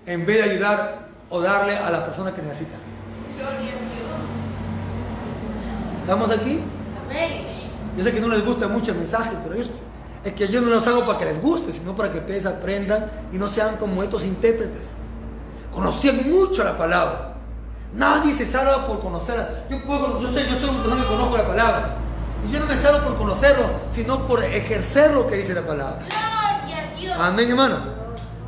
[0.07, 0.99] en vez de ayudar
[1.29, 2.77] o darle a la persona que necesita.
[3.37, 3.71] Gloria a Dios.
[6.03, 6.61] ¿Estamos aquí?
[7.05, 7.51] Amén.
[7.97, 9.69] Yo sé que no les gusta mucho el mensaje, pero es,
[10.25, 13.11] es que yo no los hago para que les guste, sino para que ustedes aprendan
[13.33, 14.89] y no sean como estos intérpretes.
[15.73, 17.35] Conocían mucho la palabra.
[17.95, 19.49] Nadie se salva por conocerla.
[19.71, 21.97] Yo, puedo- yo, soy, yo soy un que conozco la palabra.
[22.49, 25.99] Y yo no me salvo por conocerlo, sino por ejercer lo que dice la palabra.
[26.07, 27.17] Gloria a Dios.
[27.19, 27.79] Amén, hermano.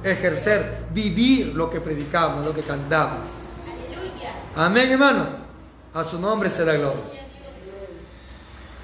[0.05, 3.21] Ejercer, vivir lo que predicamos, lo que cantamos.
[3.67, 4.35] Aleluya.
[4.57, 5.29] Amén, hermanos.
[5.95, 7.01] A su nombre será gloria.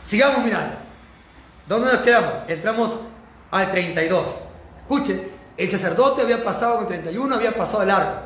[0.02, 0.76] Sigamos mirando.
[1.68, 2.32] ¿Dónde nos quedamos?
[2.48, 2.92] Entramos
[3.50, 4.26] al 32.
[4.80, 5.22] Escuchen,
[5.56, 8.22] el sacerdote había pasado con el 31, había pasado el arco.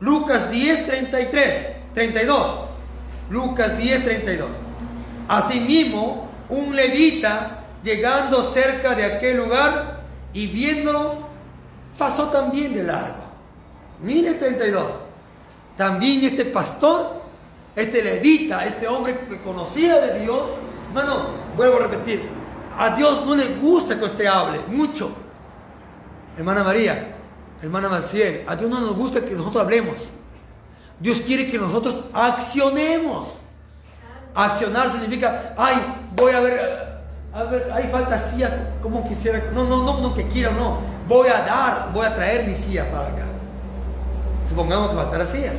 [0.00, 2.46] Lucas 10, 33, 32.
[3.30, 4.48] Lucas 10, 32.
[5.28, 10.00] Asimismo, un levita llegando cerca de aquel lugar
[10.32, 11.28] y viéndolo,
[11.96, 13.24] pasó también de largo.
[14.02, 14.86] Mire el 32.
[15.76, 17.22] También este pastor,
[17.76, 20.42] este levita, este hombre que conocía de Dios,
[20.88, 21.26] hermano,
[21.56, 22.35] vuelvo a repetir,
[22.76, 25.10] a Dios no le gusta que usted hable mucho.
[26.36, 27.16] Hermana María,
[27.62, 29.94] hermana Maciel, a Dios no nos gusta que nosotros hablemos.
[31.00, 33.38] Dios quiere que nosotros accionemos.
[34.34, 35.76] Accionar significa, ay,
[36.14, 36.96] voy a ver,
[37.32, 39.50] a ver, hay falta silla, como quisiera.
[39.52, 40.80] No, no, no, no que quiera, no.
[41.08, 43.24] Voy a dar, voy a traer mi silla para acá.
[44.48, 45.56] Supongamos que faltará sillas.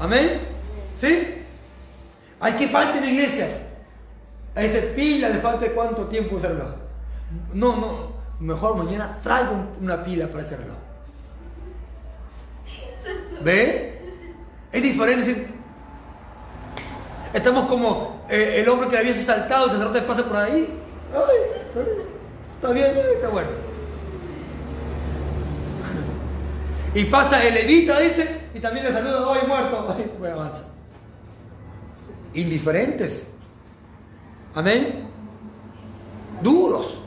[0.00, 0.40] Amén.
[0.96, 1.44] ¿Sí?
[2.40, 3.67] Hay que falta en la iglesia.
[4.58, 6.70] A ese pila le falta cuánto tiempo ese reloj.
[7.54, 8.18] No, no.
[8.40, 10.76] Mejor mañana traigo un- una pila para ese reloj.
[13.42, 14.02] ¿Ve?
[14.72, 15.46] Es diferente.
[17.32, 20.68] Estamos como eh, el hombre que había saltado, el sacerdote pasa por ahí.
[21.14, 21.36] Ay,
[22.56, 23.48] está bien, está bueno.
[26.94, 29.94] Y pasa el levita, dice, y también le saluda, hoy muerto.
[29.96, 30.62] Ay, bueno, avanza.
[32.34, 33.22] Indiferentes.
[34.54, 35.08] Amén.
[36.42, 36.98] Duros.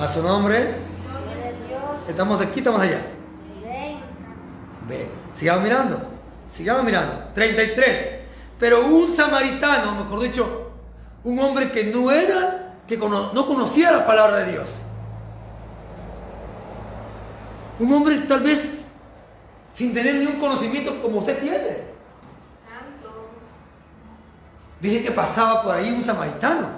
[0.00, 0.74] A su nombre.
[2.08, 3.00] Estamos aquí, estamos allá.
[4.88, 5.98] Ve, sigamos mirando,
[6.48, 7.28] sigamos mirando.
[7.34, 8.20] 33.
[8.58, 10.70] Pero un samaritano, mejor dicho,
[11.24, 14.66] un hombre que no era, que cono- no conocía la palabra de Dios.
[17.80, 18.62] Un hombre tal vez
[19.74, 21.93] sin tener ningún conocimiento como usted tiene.
[24.84, 26.68] Dice que pasaba por ahí un samaritano.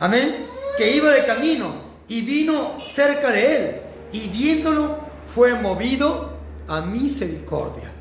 [0.00, 0.36] Amén.
[0.78, 1.74] Que iba de camino
[2.08, 3.80] y vino cerca de él.
[4.10, 6.32] Y viéndolo fue movido
[6.66, 7.92] a misericordia.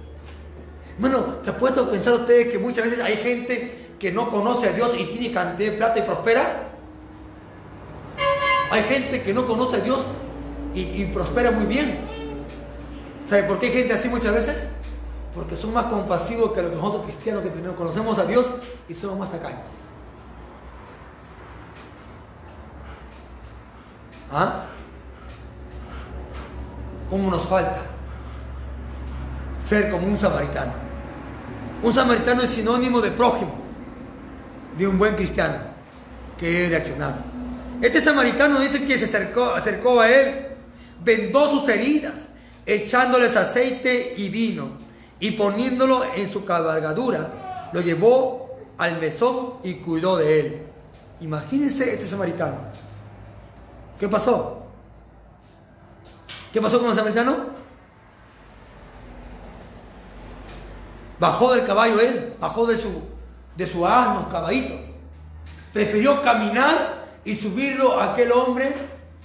[0.96, 4.70] Hermano, ¿se ha puesto a pensar ustedes que muchas veces hay gente que no conoce
[4.70, 6.70] a Dios y tiene cantidad de plata y prospera?
[8.72, 10.00] Hay gente que no conoce a Dios
[10.74, 11.98] y, y prospera muy bien.
[13.26, 14.68] ¿Sabe por qué hay gente así muchas veces?
[15.34, 18.46] Porque son más compasivos que los nosotros cristianos que tenemos, conocemos a Dios
[18.88, 19.62] y somos más tacaños.
[24.32, 24.66] ¿Ah?
[27.10, 27.82] ¿Cómo nos falta
[29.62, 30.74] ser como un samaritano?
[31.84, 33.54] Un samaritano es sinónimo de prójimo,
[34.78, 35.58] de un buen cristiano
[36.40, 37.16] que debe de accionar.
[37.82, 40.48] Este samaritano dice que se acercó, acercó a él,
[41.04, 42.14] vendó sus heridas,
[42.66, 44.70] echándoles aceite y vino,
[45.22, 50.64] y poniéndolo en su cabalgadura, lo llevó al mesón y cuidó de él.
[51.22, 52.58] Imagínense este samaritano.
[54.00, 54.64] ¿Qué pasó?
[56.52, 57.62] ¿Qué pasó con el samaritano?
[61.20, 63.04] Bajó del caballo él, bajó de su,
[63.56, 64.74] de su asno, caballito.
[65.72, 68.74] Prefirió caminar y subirlo a aquel hombre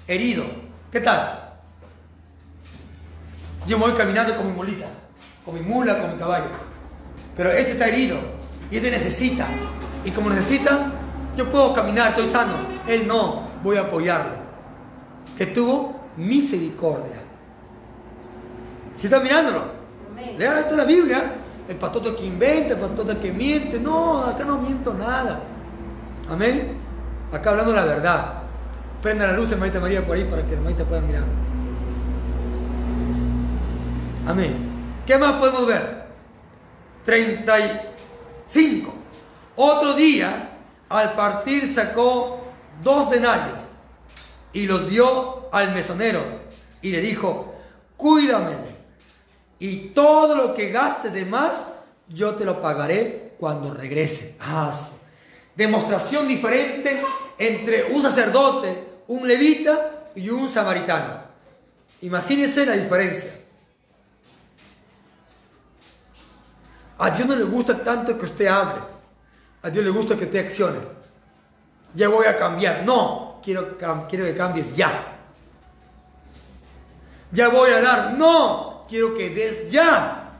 [0.06, 0.44] herido.
[0.92, 1.54] ¿Qué tal?
[3.66, 4.86] Yo me voy caminando con mi mulita,
[5.46, 6.46] con mi mula, con mi caballo.
[7.36, 8.18] Pero este está herido
[8.70, 9.46] y este necesita.
[10.04, 10.92] Y como necesita,
[11.36, 12.52] yo puedo caminar, estoy sano.
[12.86, 14.32] Él no, voy a apoyarle.
[15.38, 17.16] Que tuvo misericordia.
[18.96, 19.76] Si está mirándolo?
[20.36, 21.32] Lea esta la Biblia.
[21.68, 23.78] El patoto que inventa, el patoto que miente.
[23.78, 25.40] No, acá no miento nada.
[26.28, 26.76] Amén.
[27.32, 28.42] Acá hablando la verdad.
[29.00, 31.24] Prenda la luz, hermanita María, por ahí para que hermanita pueda mirar.
[34.26, 34.65] Amén.
[35.06, 36.04] ¿Qué más podemos ver?
[37.04, 38.92] 35.
[39.54, 42.44] Otro día, al partir, sacó
[42.82, 43.58] dos denarios
[44.52, 46.22] y los dio al mesonero
[46.82, 47.54] y le dijo,
[47.96, 48.56] cuídame
[49.60, 51.64] y todo lo que gaste de más,
[52.08, 54.36] yo te lo pagaré cuando regrese.
[54.40, 54.72] Ah.
[55.54, 57.00] Demostración diferente
[57.38, 58.74] entre un sacerdote,
[59.06, 61.22] un levita y un samaritano.
[62.02, 63.45] Imagínense la diferencia.
[66.98, 68.80] A Dios no le gusta tanto que usted hable.
[69.62, 70.78] A Dios le gusta que usted accione.
[71.94, 72.84] Ya voy a cambiar.
[72.84, 75.18] No, quiero, que cambies ya.
[77.32, 78.14] Ya voy a dar.
[78.14, 80.32] No, quiero que des ya.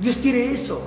[0.00, 0.82] Dios quiere eso.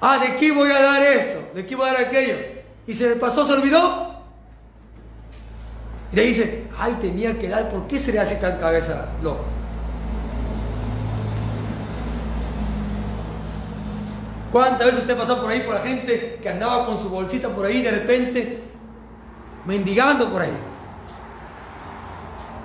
[0.00, 1.54] Ah, ¿de qué voy a dar esto?
[1.54, 2.34] ¿De qué voy a dar aquello?
[2.86, 4.14] Y se le pasó, se olvidó.
[6.12, 9.44] Y le dice, ay, tenía que dar, ¿por qué se le hace tan cabeza loco?
[14.52, 17.66] ¿Cuántas veces usted pasó por ahí por la gente que andaba con su bolsita por
[17.66, 18.62] ahí de repente
[19.64, 20.56] mendigando por ahí?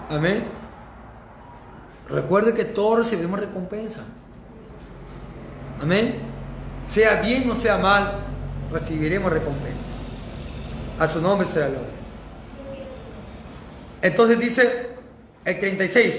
[0.09, 0.43] Amén.
[2.07, 4.01] Recuerde que todos recibimos recompensa.
[5.81, 6.19] Amén.
[6.87, 8.19] Sea bien o sea mal,
[8.71, 9.79] recibiremos recompensa.
[10.99, 11.98] A su nombre será gloria.
[14.01, 14.89] Entonces dice
[15.45, 16.13] el 36,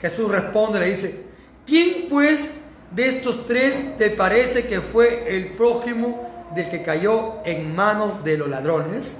[0.00, 1.24] Jesús responde, le dice,
[1.66, 2.50] ¿quién pues
[2.90, 8.38] de estos tres te parece que fue el prójimo del que cayó en manos de
[8.38, 9.16] los ladrones?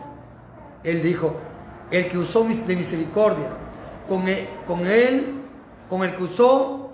[0.85, 1.37] Él dijo,
[1.91, 3.49] el que usó de misericordia,
[4.09, 5.35] con él, con él,
[5.89, 6.93] con el que usó,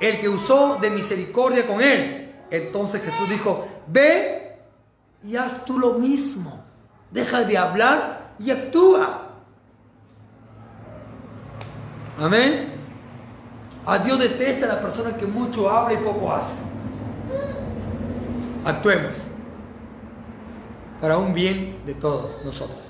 [0.00, 2.34] el que usó de misericordia con él.
[2.50, 4.58] Entonces Jesús dijo, ve
[5.22, 6.64] y haz tú lo mismo.
[7.10, 9.17] Deja de hablar y actúa.
[12.20, 12.68] Amén.
[13.86, 16.52] A Dios detesta a la persona que mucho habla y poco hace.
[18.64, 19.16] Actuemos
[21.00, 22.80] para un bien de todos nosotros.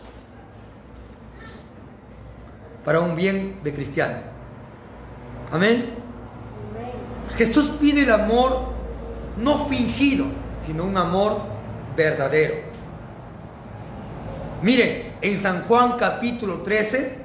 [2.85, 4.19] Para un bien de cristiano.
[5.53, 5.91] Amén.
[7.37, 8.73] Jesús pide el amor
[9.37, 10.25] no fingido,
[10.67, 11.43] sino un amor
[11.97, 12.57] verdadero.
[14.63, 17.19] Mire, en San Juan capítulo 13,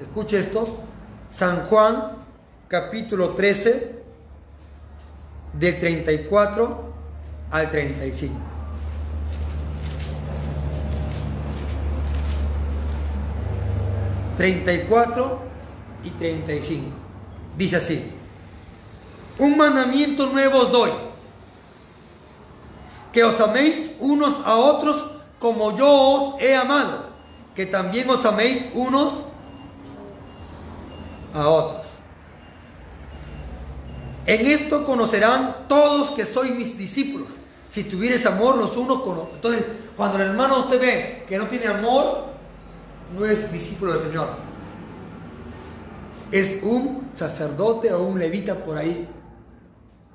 [0.00, 0.80] escuche esto,
[1.30, 2.18] San Juan
[2.68, 4.00] capítulo 13,
[5.52, 6.92] del 34
[7.50, 8.34] al 35.
[14.38, 15.38] ...34
[16.04, 16.86] y 35...
[17.58, 18.10] ...dice así...
[19.38, 20.90] ...un mandamiento nuevo os doy...
[23.12, 25.04] ...que os améis unos a otros...
[25.38, 27.10] ...como yo os he amado...
[27.54, 29.29] ...que también os améis unos
[31.34, 31.86] a otros.
[34.26, 37.28] En esto conocerán todos que sois mis discípulos.
[37.68, 39.64] Si tuvieres amor los unos con los Entonces,
[39.96, 42.24] cuando el hermano usted ve que no tiene amor,
[43.16, 44.28] no es discípulo del Señor.
[46.30, 49.08] Es un sacerdote o un levita por ahí.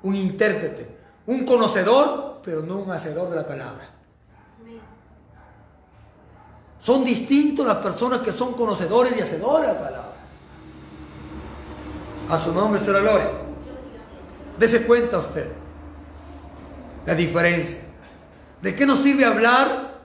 [0.02, 0.96] Un intérprete.
[1.26, 3.90] Un conocedor, pero no un hacedor de la palabra.
[6.78, 10.15] Son distintos las personas que son conocedores y hacedores de la palabra.
[12.28, 13.30] A su nombre será gloria.
[14.58, 15.52] Dese cuenta usted
[17.04, 17.78] la diferencia.
[18.60, 20.00] ¿De qué nos sirve hablar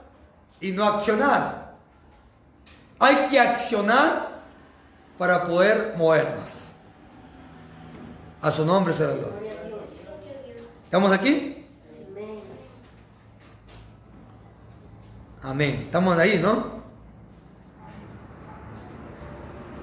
[0.60, 1.72] y no accionar?
[2.98, 4.28] Hay que accionar
[5.18, 6.50] para poder movernos.
[8.40, 9.52] A su nombre será gloria.
[10.84, 11.66] ¿Estamos aquí?
[15.42, 15.82] Amén.
[15.86, 16.82] Estamos ahí, ¿no?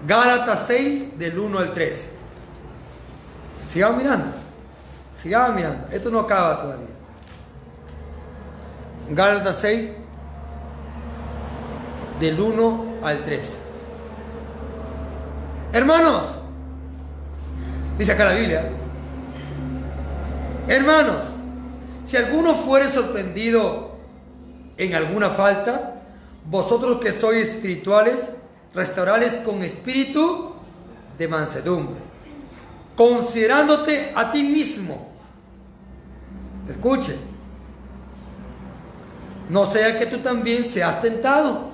[0.07, 2.18] Gálatas 6 del 1 al 13.
[3.71, 4.31] Sigamos mirando.
[5.21, 5.87] Sigamos mirando.
[5.91, 6.87] Esto no acaba todavía.
[9.09, 9.91] Gálatas 6
[12.19, 13.57] del 1 al 13.
[15.71, 16.39] Hermanos,
[17.99, 18.63] Dice acá la Biblia.
[20.69, 21.21] Hermanos,
[22.05, 23.97] si alguno fuere sorprendido
[24.77, 25.95] en alguna falta,
[26.45, 28.15] vosotros que sois espirituales,
[28.73, 30.53] restaurales con espíritu
[31.17, 31.99] de mansedumbre,
[32.99, 35.07] considerándote a ti mismo.
[36.67, 37.15] Escuche,
[39.47, 41.69] no sea que tú también seas tentado.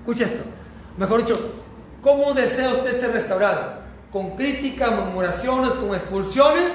[0.00, 0.44] Escuche esto.
[0.98, 1.54] Mejor dicho,
[2.02, 3.76] ¿cómo desea usted ser restaurado?
[4.12, 6.70] ¿Con críticas, murmuraciones, con expulsiones?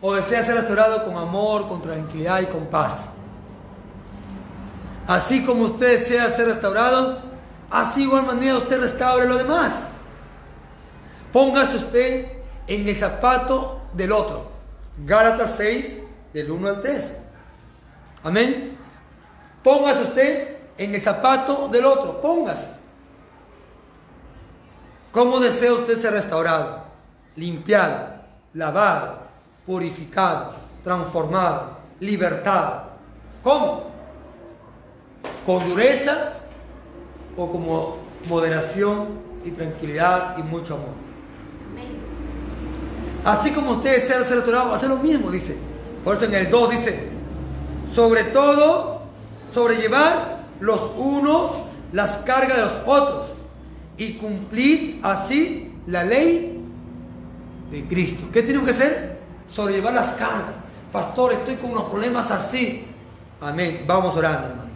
[0.00, 3.00] ¿O desea ser restaurado con amor, con tranquilidad y con paz?
[5.06, 7.20] Así como usted desea ser restaurado,
[7.70, 9.74] así igual manera usted restaure lo demás.
[11.34, 14.50] Póngase usted en el zapato del otro.
[15.04, 15.96] Gálatas 6,
[16.32, 17.16] del 1 al 3.
[18.24, 18.76] Amén.
[19.62, 22.20] Póngase usted en el zapato del otro.
[22.20, 22.68] Póngase.
[25.10, 26.84] ¿Cómo desea usted ser restaurado?
[27.36, 28.14] Limpiado,
[28.54, 29.18] lavado,
[29.66, 32.92] purificado, transformado, libertado.
[33.42, 33.90] ¿Cómo?
[35.44, 36.34] ¿Con dureza
[37.36, 37.98] o como
[38.28, 41.01] moderación y tranquilidad y mucho amor?
[43.24, 45.56] Así como usted desea ser restaurado, hace lo mismo, dice.
[46.04, 47.08] Por eso en el 2 dice,
[47.92, 49.02] sobre todo,
[49.52, 51.52] sobrellevar los unos
[51.92, 53.26] las cargas de los otros
[53.96, 56.60] y cumplir así la ley
[57.70, 58.24] de Cristo.
[58.32, 59.18] ¿Qué tenemos que hacer?
[59.46, 60.54] Sobrellevar las cargas.
[60.90, 62.86] Pastor, estoy con unos problemas así.
[63.40, 63.84] Amén.
[63.86, 64.72] Vamos orando, hermanito.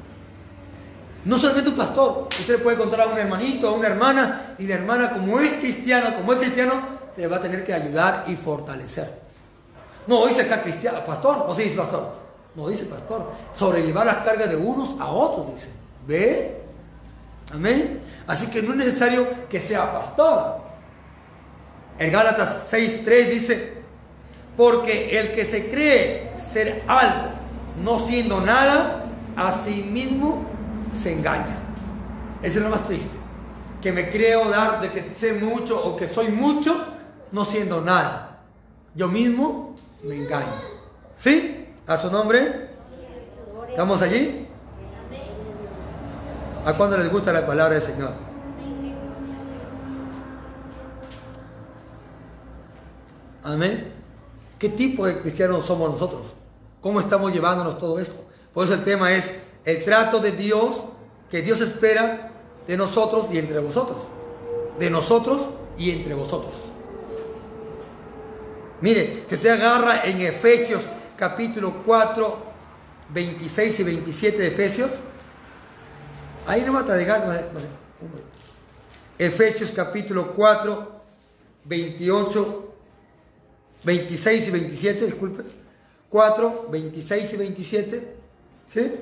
[1.24, 2.28] No solamente un pastor.
[2.38, 6.14] Usted puede contar a un hermanito, a una hermana, y la hermana, como es cristiana,
[6.14, 9.10] como es cristiano, te va a tener que ayudar y fortalecer.
[10.06, 12.12] No dice acá cristiano, pastor, o dice pastor.
[12.54, 13.32] No dice pastor.
[13.52, 15.68] Sobrellevar las cargas de unos a otros, dice.
[16.06, 16.60] ¿Ve?
[17.52, 18.00] Amén.
[18.26, 20.58] Así que no es necesario que sea pastor.
[21.98, 23.74] El Gálatas 6.3 dice,
[24.56, 27.30] porque el que se cree ser algo,
[27.82, 29.06] no siendo nada,
[29.36, 30.44] a sí mismo
[30.94, 31.58] se engaña.
[32.42, 33.16] Eso es lo más triste.
[33.82, 36.95] Que me creo dar de que sé mucho o que soy mucho,
[37.32, 38.40] no siendo nada.
[38.94, 40.52] Yo mismo me engaño.
[41.16, 41.68] ¿Sí?
[41.86, 42.70] A su nombre.
[43.68, 44.46] ¿Estamos allí?
[46.64, 48.12] ¿A cuándo les gusta la palabra del Señor?
[53.44, 53.92] Amén.
[54.58, 56.22] ¿Qué tipo de cristianos somos nosotros?
[56.80, 58.16] ¿Cómo estamos llevándonos todo esto?
[58.52, 59.30] Por eso el tema es
[59.64, 60.84] el trato de Dios
[61.30, 62.32] que Dios espera
[62.66, 63.98] de nosotros y entre vosotros.
[64.78, 65.40] De nosotros
[65.78, 66.65] y entre vosotros.
[68.80, 70.82] Mire, que te agarra en Efesios
[71.16, 72.44] capítulo 4,
[73.10, 74.92] 26 y 27 de Efesios.
[76.46, 77.22] Ahí no mata de gas.
[79.18, 81.02] Efesios capítulo 4,
[81.64, 82.74] 28,
[83.84, 85.42] 26 y 27, disculpe.
[86.10, 88.16] 4, 26 y 27.
[88.66, 88.92] ¿Sí?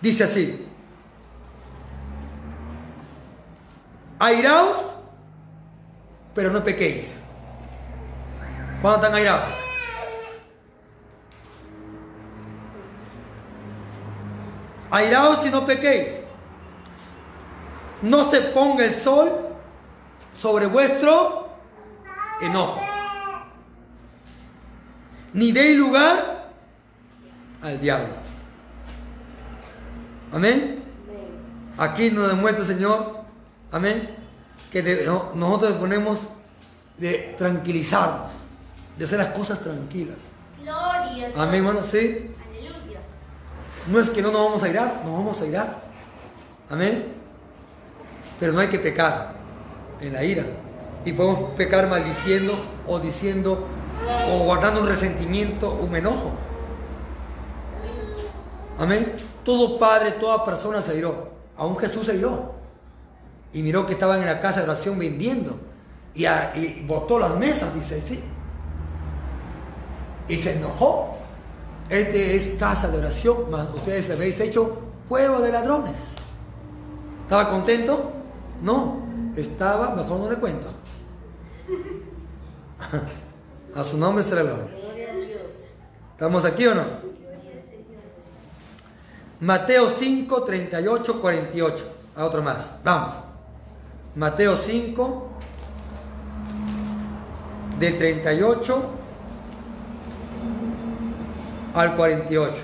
[0.00, 0.66] Dice así.
[4.18, 4.95] Airaos,
[6.36, 7.16] pero no pequéis.
[8.82, 9.48] ¿Cuándo están airados?
[14.90, 16.20] Airaos y no pequéis.
[18.02, 19.48] No se ponga el sol
[20.38, 21.48] sobre vuestro
[22.42, 22.82] enojo.
[25.32, 26.50] Ni deis lugar
[27.62, 28.14] al diablo.
[30.32, 30.84] Amén.
[31.78, 33.20] Aquí nos demuestra el Señor,
[33.70, 34.25] amén,
[34.70, 36.18] que de- no- nosotros ponemos
[36.98, 38.32] de tranquilizarnos,
[38.98, 40.16] de hacer las cosas tranquilas.
[40.62, 41.30] Gloria.
[41.36, 42.32] Amén, hermano, sí.
[42.50, 43.00] Aleluya.
[43.88, 45.76] No es que no nos vamos a irar, nos vamos a irar.
[46.70, 47.12] Amén.
[48.40, 49.34] Pero no hay que pecar
[50.00, 50.44] en la ira.
[51.04, 52.52] Y podemos pecar maldiciendo
[52.86, 53.66] o diciendo
[54.32, 56.32] o guardando un resentimiento, un enojo.
[58.78, 59.12] Amén.
[59.44, 61.30] Todo padre, toda persona se iró.
[61.56, 62.55] Aún Jesús se iró.
[63.56, 65.58] Y miró que estaban en la casa de oración vendiendo.
[66.12, 68.22] Y, a- y botó las mesas, dice sí.
[70.28, 71.16] Y se enojó.
[71.88, 74.78] Este es casa de oración, mas ustedes habéis hecho
[75.08, 75.94] cueva de ladrones.
[77.22, 78.12] ¿Estaba contento?
[78.62, 78.98] No.
[79.36, 80.66] Estaba, mejor no le cuento.
[83.74, 84.66] A su nombre se le gloria.
[84.82, 85.40] Gloria a Dios.
[86.12, 86.82] ¿Estamos aquí o no?
[89.40, 91.84] Mateo 5, 38, 48.
[92.16, 92.70] A otro más.
[92.84, 93.14] Vamos.
[94.16, 95.28] Mateo 5,
[97.78, 98.90] del 38
[101.74, 102.54] al 48.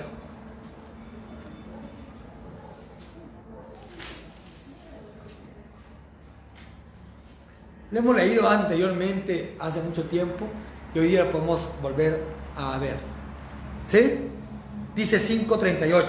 [7.91, 10.47] lo hemos leído anteriormente, hace mucho tiempo,
[10.95, 12.23] y hoy día podemos volver
[12.55, 12.95] a ver.
[13.87, 14.31] ¿Sí?
[14.95, 16.05] Dice 5.38.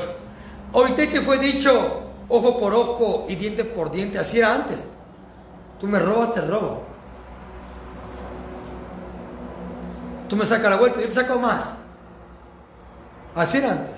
[0.72, 4.78] Oíste que fue dicho ojo por ojo y diente por diente, así era antes.
[5.84, 6.82] Tú me robas, te robo.
[10.30, 11.62] Tú me sacas la vuelta, yo te saco más.
[13.34, 13.96] Así era antes.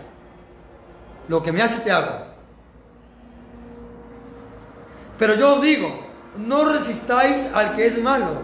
[1.28, 2.26] Lo que me hace te hago.
[5.16, 5.88] Pero yo os digo,
[6.38, 8.40] no resistáis al que es malo.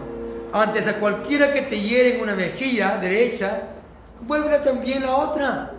[0.53, 3.63] Antes a cualquiera que te hiere en una mejilla derecha,
[4.21, 5.73] vuelve también la otra.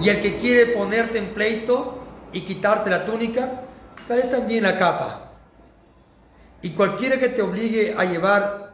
[0.00, 1.99] Y el que quiere ponerte en pleito
[2.32, 3.62] y quitarte la túnica,
[4.08, 5.30] dale también la capa.
[6.62, 8.72] Y cualquiera que te obligue a llevar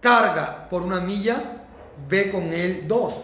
[0.00, 1.64] carga por una milla,
[2.08, 3.14] ve con él dos.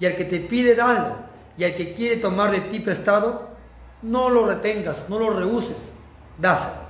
[0.00, 1.16] Y al que te pide, dalo.
[1.56, 3.48] Y al que quiere tomar de ti prestado,
[4.02, 5.90] no lo retengas, no lo rehuses,
[6.38, 6.88] dáselo.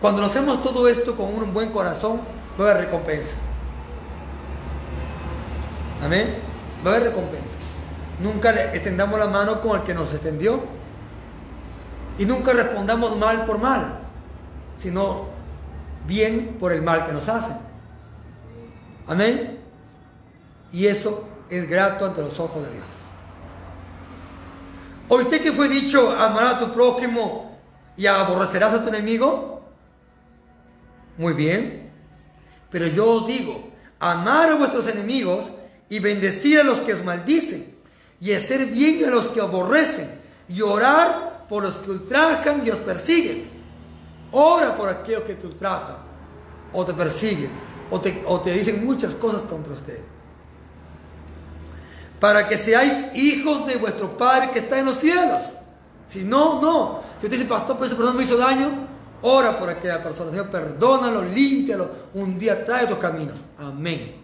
[0.00, 2.20] Cuando hacemos todo esto con un buen corazón,
[2.60, 3.36] va a haber recompensa.
[6.02, 6.36] Amén.
[6.86, 7.65] Va a haber recompensa.
[8.18, 10.62] Nunca le extendamos la mano con el que nos extendió.
[12.18, 13.98] Y nunca respondamos mal por mal,
[14.78, 15.28] sino
[16.06, 17.58] bien por el mal que nos hacen.
[19.06, 19.58] Amén.
[20.72, 22.84] Y eso es grato ante los ojos de Dios.
[25.08, 27.58] ¿Oíste que fue dicho amar a tu prójimo
[27.96, 29.62] y aborrecerás a tu enemigo?
[31.18, 31.90] Muy bien.
[32.70, 33.68] Pero yo os digo,
[34.00, 35.44] amar a vuestros enemigos
[35.88, 37.75] y bendecir a los que os maldicen
[38.20, 42.78] y hacer bien a los que aborrecen y orar por los que ultrajan y os
[42.78, 43.48] persiguen.
[44.32, 45.96] Ora por aquellos que te ultrajan
[46.72, 47.50] o te persiguen
[47.90, 50.00] o te, dicen muchas cosas contra usted.
[52.18, 55.44] Para que seáis hijos de vuestro Padre que está en los cielos.
[56.08, 57.00] Si no, no.
[57.20, 58.70] Si usted dice, pastor, pues esa persona me hizo daño,
[59.22, 60.30] ora por aquella persona.
[60.30, 61.90] Señor, perdónalo, límpialo.
[62.14, 63.44] Un día trae tus caminos.
[63.58, 64.22] Amén.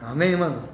[0.00, 0.64] Amén, hermanos.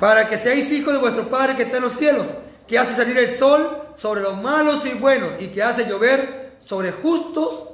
[0.00, 2.26] Para que seáis hijos de vuestro Padre que está en los cielos,
[2.66, 6.92] que hace salir el sol sobre los malos y buenos y que hace llover sobre
[6.92, 7.68] justos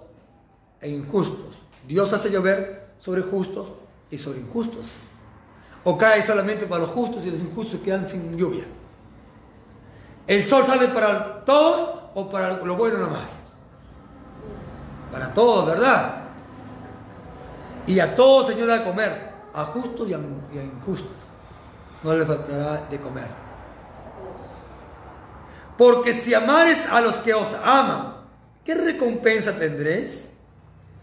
[0.81, 1.57] e injustos.
[1.87, 3.69] Dios hace llover sobre justos
[4.11, 4.87] y sobre injustos.
[5.85, 8.65] O cae solamente para los justos y los injustos quedan sin lluvia.
[10.27, 13.31] El sol sale para todos o para lo bueno nada más.
[15.11, 16.25] Para todos, ¿verdad?
[17.87, 21.30] Y a todos, Señor, da de comer, a justos y a injustos.
[22.03, 23.29] No les faltará de comer.
[25.77, 28.15] Porque si amares a los que os aman,
[28.65, 30.29] ¿qué recompensa tendréis?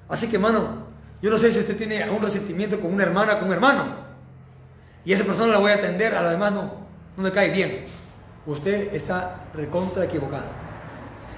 [0.10, 0.86] Así que, hermano,
[1.22, 3.86] yo no sé si usted tiene un resentimiento con una hermana, con un hermano.
[5.04, 6.74] Y esa persona la voy a atender, a la demás no,
[7.16, 7.86] no me cae bien.
[8.46, 10.46] Usted está recontra equivocado.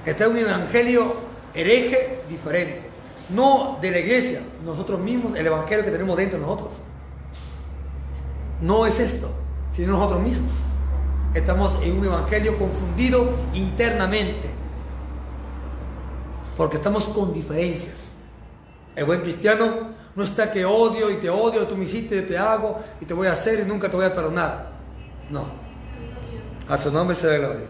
[0.05, 1.15] Está en un evangelio
[1.53, 2.89] hereje diferente.
[3.29, 6.73] No de la iglesia, nosotros mismos, el evangelio que tenemos dentro de nosotros.
[8.61, 9.31] No es esto,
[9.71, 10.51] sino nosotros mismos.
[11.33, 14.49] Estamos en un evangelio confundido internamente.
[16.57, 18.09] Porque estamos con diferencias.
[18.95, 22.79] El buen cristiano no está que odio y te odio, tú me hiciste, te hago
[22.99, 24.71] y te voy a hacer y nunca te voy a perdonar.
[25.29, 25.45] No.
[26.67, 27.67] A su nombre se dé gloria.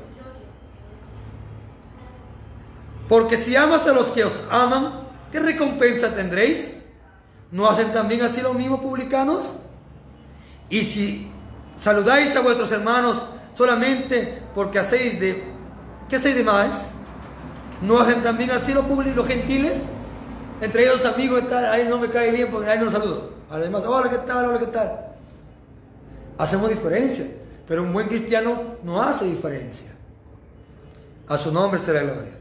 [3.08, 6.72] Porque si amas a los que os aman, ¿qué recompensa tendréis?
[7.52, 9.45] ¿No hacen también así los mismos publicanos?
[10.70, 11.28] Y si
[11.82, 13.21] saludáis a vuestros hermanos
[13.55, 15.43] solamente porque hacéis de...
[16.07, 16.69] ¿Qué hacéis de más?
[17.82, 19.82] ¿No hacen también así los, los gentiles?
[20.61, 23.32] Entre ellos amigos, tal, a él no me cae bien porque a él no saludo.
[23.49, 24.45] A los demás, hola, ¿qué tal?
[24.45, 25.05] Hola, ¿qué tal?
[26.38, 27.25] Hacemos diferencia,
[27.67, 29.88] pero un buen cristiano no hace diferencia.
[31.27, 32.34] A su nombre será gloria.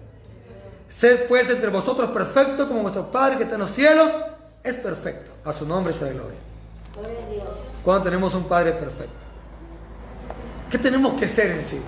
[0.88, 4.10] Sed pues entre vosotros perfectos como vuestro Padre que está en los cielos
[4.62, 5.30] es perfecto.
[5.44, 6.38] A su nombre será gloria.
[6.94, 7.44] Gloria a Dios.
[7.84, 9.27] Cuando tenemos un Padre perfecto.
[10.70, 11.80] ¿Qué tenemos que ser en sí?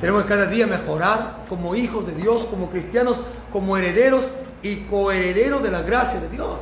[0.00, 3.16] Tenemos que cada día mejorar como hijos de Dios, como cristianos,
[3.52, 4.24] como herederos
[4.62, 6.58] y coherederos de la gracia de Dios.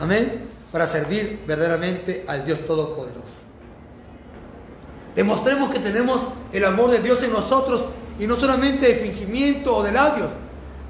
[0.00, 0.48] Amén.
[0.72, 3.44] Para servir verdaderamente al Dios Todopoderoso.
[5.14, 6.20] Demostremos que tenemos
[6.52, 7.84] el amor de Dios en nosotros
[8.18, 10.30] y no solamente de fingimiento o de labios,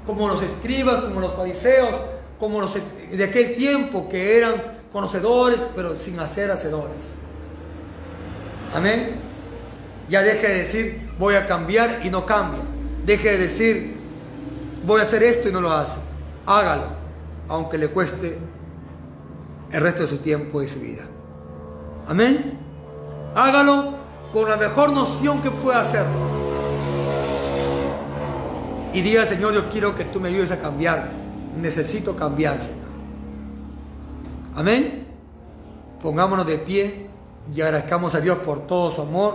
[0.05, 1.93] como los escribas, como los fariseos,
[2.39, 2.73] como los
[3.11, 4.53] de aquel tiempo que eran
[4.91, 6.97] conocedores pero sin hacer hacedores.
[8.75, 9.15] Amén.
[10.09, 12.59] Ya deje de decir voy a cambiar y no cambia.
[13.05, 13.95] Deje de decir
[14.85, 15.97] voy a hacer esto y no lo hace.
[16.45, 16.89] Hágalo,
[17.47, 18.37] aunque le cueste
[19.71, 21.03] el resto de su tiempo y su vida.
[22.07, 22.59] Amén.
[23.33, 23.95] Hágalo
[24.31, 26.35] con la mejor noción que pueda hacerlo.
[28.93, 31.09] Y diga, Señor, yo quiero que tú me ayudes a cambiar.
[31.59, 32.85] Necesito cambiar, Señor.
[34.55, 35.05] Amén.
[36.01, 37.04] Pongámonos de pie
[37.53, 39.33] y agradezcamos a Dios por todo su amor.